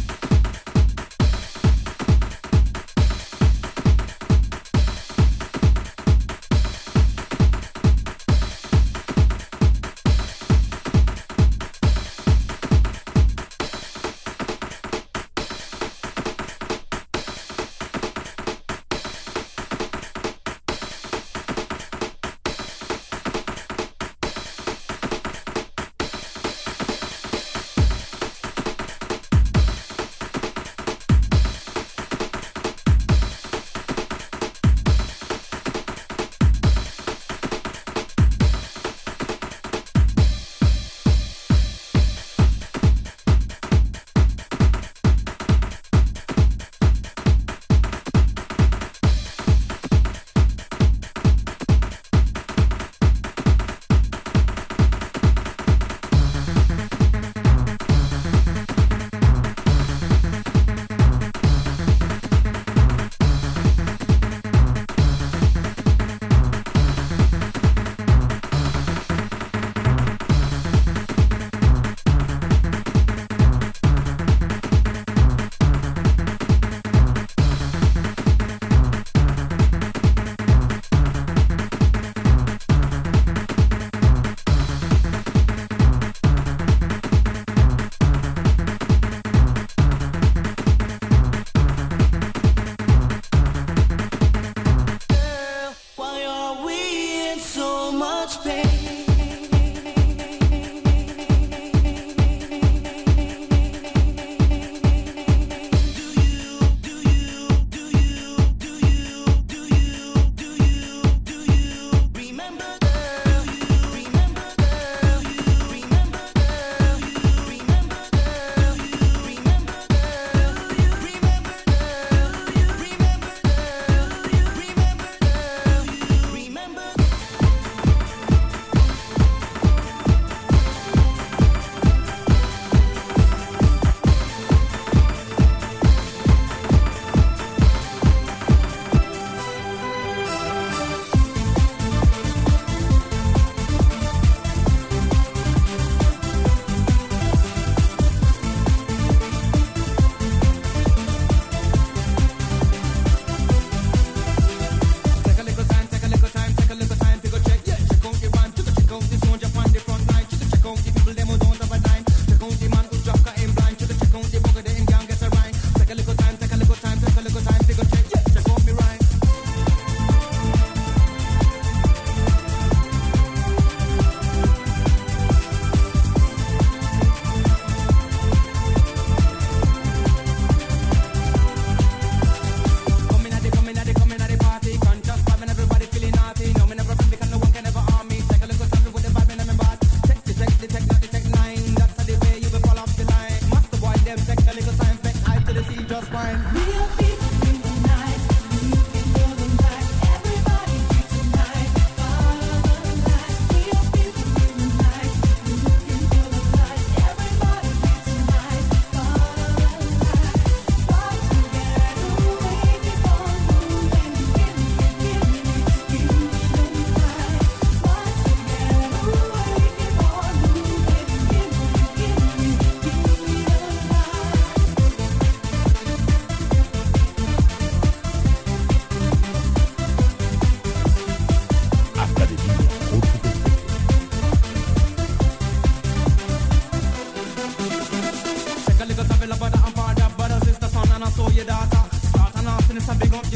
[238.98, 241.84] Because i'm part a brother and father, brother, sister, son, and I saw your daughter.
[242.10, 243.30] Start and off, and it's a big up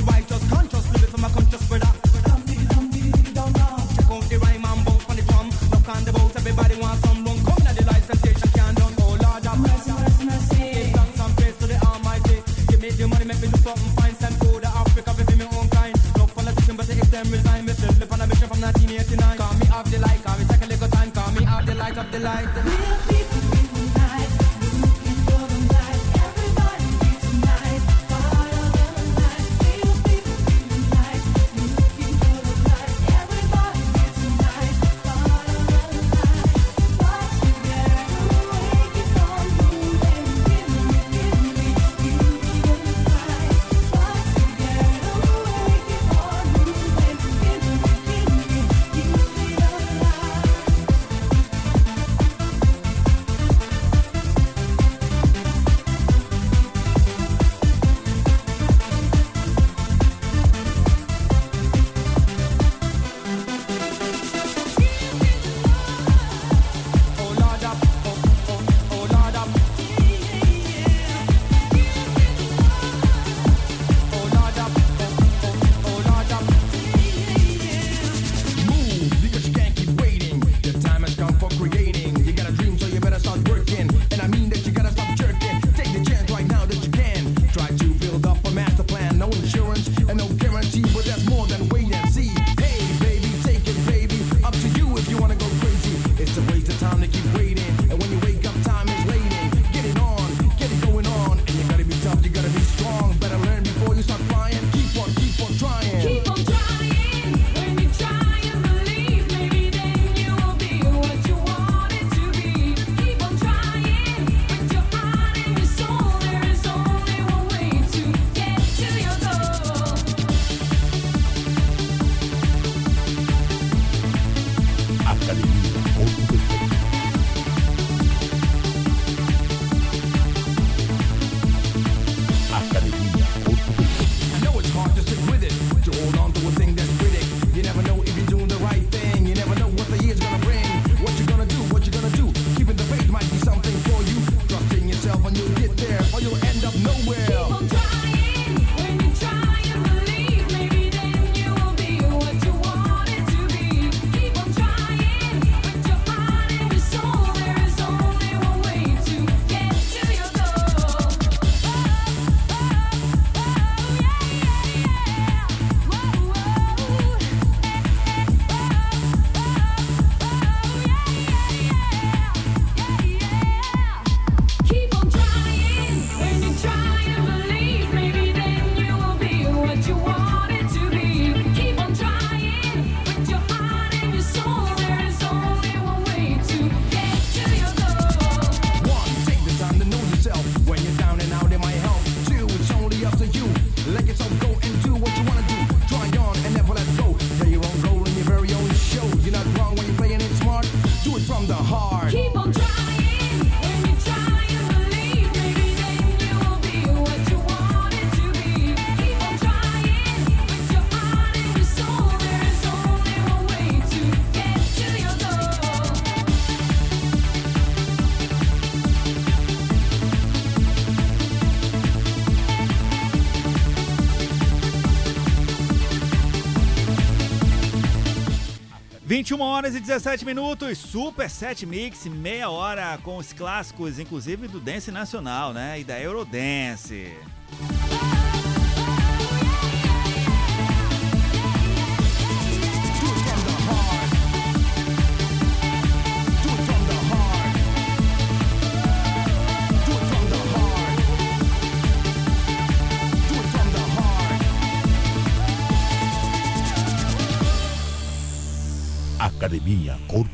[229.22, 234.60] 21 horas e 17 minutos, Super 7 Mix, meia hora com os clássicos, inclusive do
[234.60, 235.80] Dance Nacional, né?
[235.80, 237.14] E da Eurodance.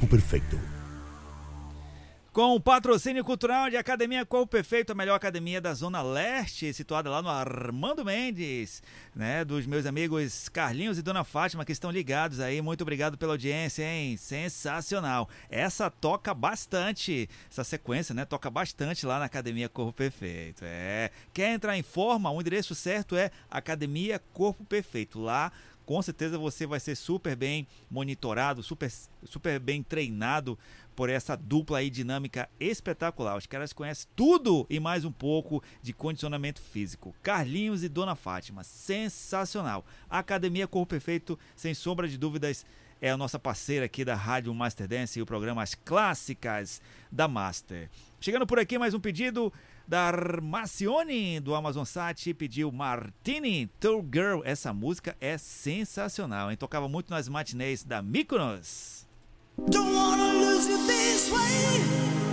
[0.08, 0.60] Corpo Perfeito.
[2.32, 7.10] Com o patrocínio cultural de Academia Corpo Perfeito, a melhor academia da Zona Leste, situada
[7.10, 8.84] lá no Armando Mendes,
[9.16, 9.44] né?
[9.44, 12.62] Dos meus amigos Carlinhos e Dona Fátima, que estão ligados aí.
[12.62, 14.16] Muito obrigado pela audiência, hein?
[14.18, 15.28] Sensacional.
[15.50, 18.24] Essa toca bastante, essa sequência, né?
[18.24, 20.64] Toca bastante lá na Academia Corpo Perfeito.
[20.64, 21.12] É.
[21.34, 22.32] Quer entrar em forma?
[22.32, 25.20] O endereço certo é Academia Corpo Perfeito.
[25.20, 25.52] Lá
[25.88, 28.92] com certeza você vai ser super bem monitorado, super,
[29.24, 30.60] super bem treinado
[30.94, 33.38] por essa dupla aí dinâmica espetacular.
[33.38, 37.16] Os caras conhecem tudo e mais um pouco de condicionamento físico.
[37.24, 39.86] Carlinhos e Dona Fátima, sensacional.
[40.10, 42.66] A Academia Corpo Perfeito, sem sombra de dúvidas,
[43.00, 47.30] é a nossa parceira aqui da Rádio Master Dance e o programa As Clássicas da
[47.30, 47.90] Master.
[48.20, 49.54] Chegando por aqui mais um pedido
[49.88, 50.12] da
[50.42, 54.42] Marcione do Amazon Sat, pediu Martini Tour Girl.
[54.44, 56.58] Essa música é sensacional, hein?
[56.58, 59.08] Tocava muito nas matinês da Mykonos.
[59.58, 62.27] Don't wanna lose you this way.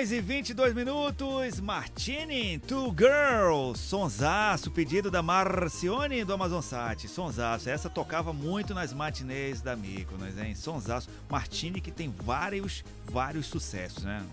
[0.00, 7.68] Horas e 22 minutos, Martini, Two Girls, sonsaço, pedido da Marcione do Amazon Sat, sonsaço,
[7.68, 14.02] essa tocava muito nas matinês da Mykonos, hein, sonsaço, Martini que tem vários, vários sucessos,
[14.02, 14.24] né?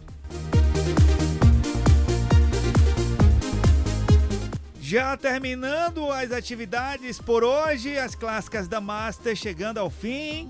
[4.80, 10.50] Já terminando as atividades por hoje, as clássicas da Master chegando ao fim.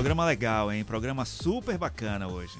[0.00, 0.82] Programa legal, hein?
[0.82, 2.58] Programa super bacana hoje.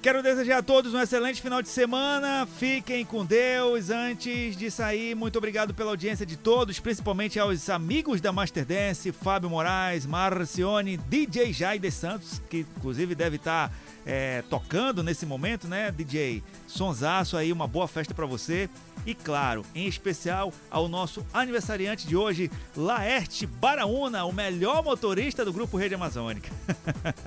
[0.00, 2.46] Quero desejar a todos um excelente final de semana.
[2.46, 3.90] Fiquem com Deus.
[3.90, 9.10] Antes de sair, muito obrigado pela audiência de todos, principalmente aos amigos da Master Dance,
[9.10, 13.72] Fábio Moraes, Marcione, DJ Jaide Santos, que inclusive deve estar
[14.06, 16.42] é, tocando nesse momento, né, DJ?
[16.66, 18.68] Sonsaço aí, uma boa festa para você.
[19.06, 25.52] E claro, em especial ao nosso aniversariante de hoje, Laerte Baraúna, o melhor motorista do
[25.52, 26.50] Grupo Rede Amazônica.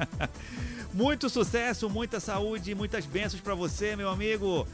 [0.94, 4.68] Muito sucesso, muita saúde, muitas bênçãos para você, meu amigo.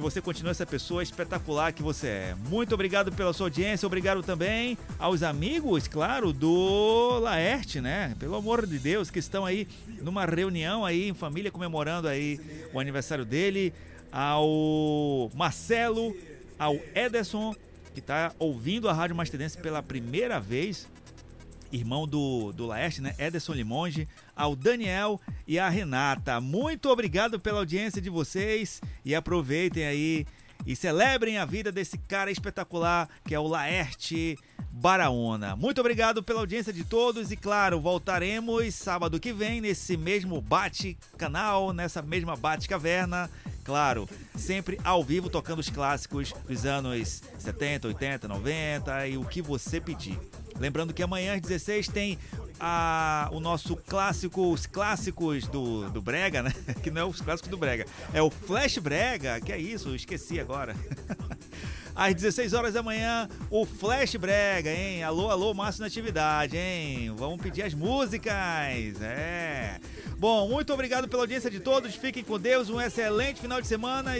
[0.00, 2.36] Que você continue essa pessoa espetacular que você é.
[2.48, 8.16] Muito obrigado pela sua audiência, obrigado também aos amigos, claro, do Laerte, né?
[8.18, 9.68] Pelo amor de Deus, que estão aí
[10.00, 12.40] numa reunião aí em família comemorando aí
[12.72, 13.74] o aniversário dele,
[14.10, 16.16] ao Marcelo,
[16.58, 17.54] ao Ederson,
[17.92, 20.88] que está ouvindo a Rádio Mastedense pela primeira vez,
[21.72, 23.14] irmão do, do Laerte, né?
[23.18, 26.40] Ederson Limonge, ao Daniel e à Renata.
[26.40, 30.26] Muito obrigado pela audiência de vocês e aproveitem aí
[30.66, 34.38] e celebrem a vida desse cara espetacular que é o Laerte
[34.70, 35.56] Baraona.
[35.56, 40.96] Muito obrigado pela audiência de todos e claro, voltaremos sábado que vem nesse mesmo bate
[41.18, 43.30] canal, nessa mesma bate caverna.
[43.64, 49.42] Claro, sempre ao vivo tocando os clássicos dos anos 70, 80, 90 e o que
[49.42, 50.18] você pedir.
[50.60, 52.18] Lembrando que amanhã às 16 tem
[52.60, 56.52] a, o nosso clássico, os clássicos do, do Brega, né?
[56.82, 60.38] Que não é os clássicos do Brega, é o Flash Brega, que é isso, esqueci
[60.38, 60.76] agora.
[61.96, 65.02] Às 16 horas da manhã, o Flash Brega, hein?
[65.02, 67.12] Alô, alô, Márcio na atividade, hein?
[67.16, 68.32] Vamos pedir as músicas,
[69.02, 69.80] é.
[70.18, 74.12] Bom, muito obrigado pela audiência de todos, fiquem com Deus, um excelente final de semana.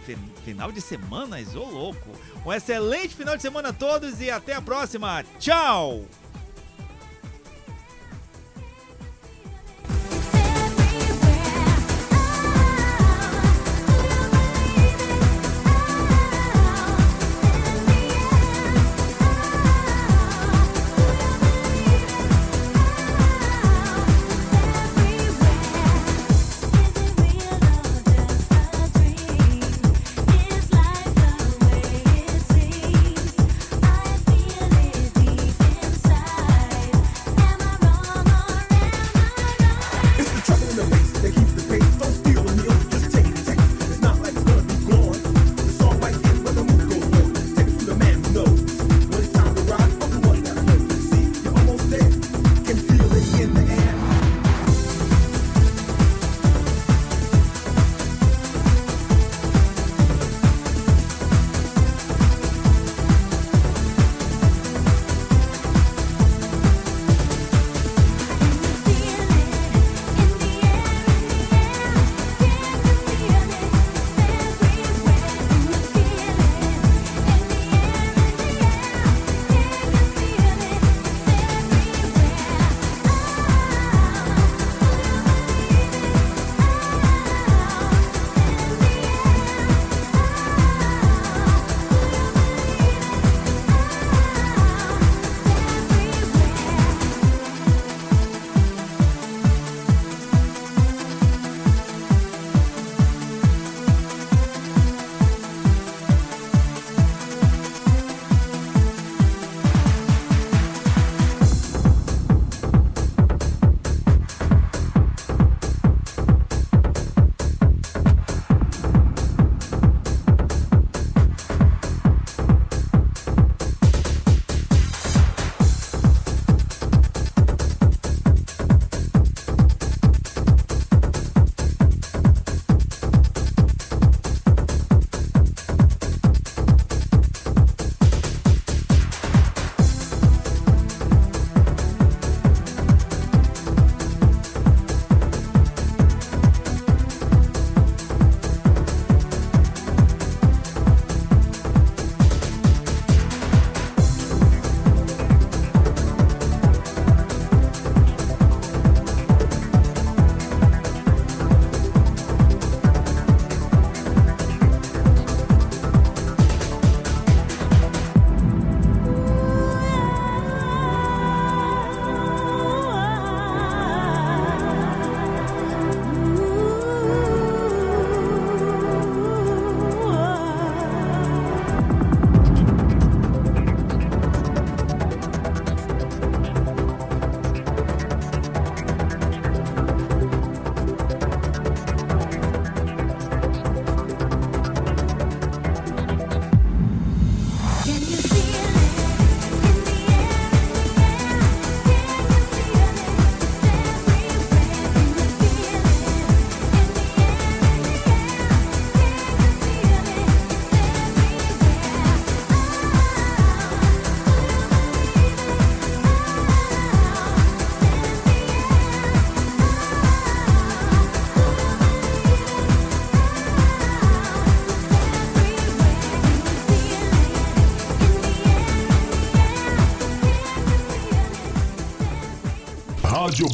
[0.00, 2.10] Fi- Final de semanas, ô louco!
[2.44, 5.24] Um excelente final de semana a todos e até a próxima.
[5.38, 6.04] Tchau!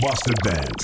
[0.00, 0.75] Buster Dance.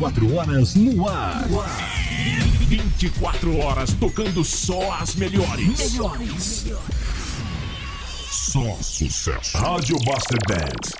[0.00, 1.44] 24 horas no ar.
[2.68, 5.92] 24 horas tocando só as melhores.
[5.92, 6.66] Melhores.
[8.30, 9.58] Só sucesso.
[9.58, 10.94] Rádio Buster Dance.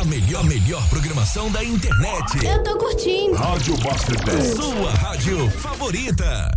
[0.00, 2.44] A melhor, melhor programação da internet.
[2.44, 3.36] Eu tô curtindo.
[3.36, 4.56] Rádio Buster Dance.
[4.56, 6.50] Sua rádio favorita.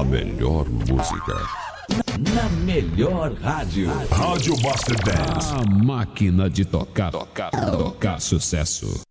[0.00, 1.36] A melhor música.
[2.32, 3.90] Na melhor rádio.
[4.10, 5.52] Rádio Buster Dance.
[5.52, 9.02] A máquina de tocar, tocar, tocar sucesso.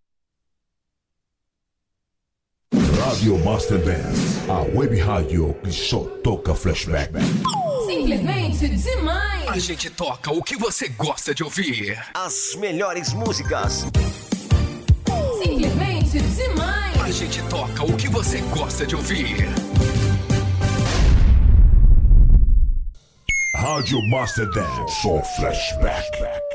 [3.20, 7.12] Radio Master Dance, a web rádio que só toca flashback.
[7.84, 9.46] Simplesmente demais.
[9.46, 12.02] A gente toca o que você gosta de ouvir.
[12.14, 13.84] As melhores músicas.
[15.42, 16.98] Simplesmente demais.
[16.98, 19.46] A gente toca o que você gosta de ouvir.
[23.56, 25.02] Rádio Master Dance.
[25.02, 26.49] Só flashback.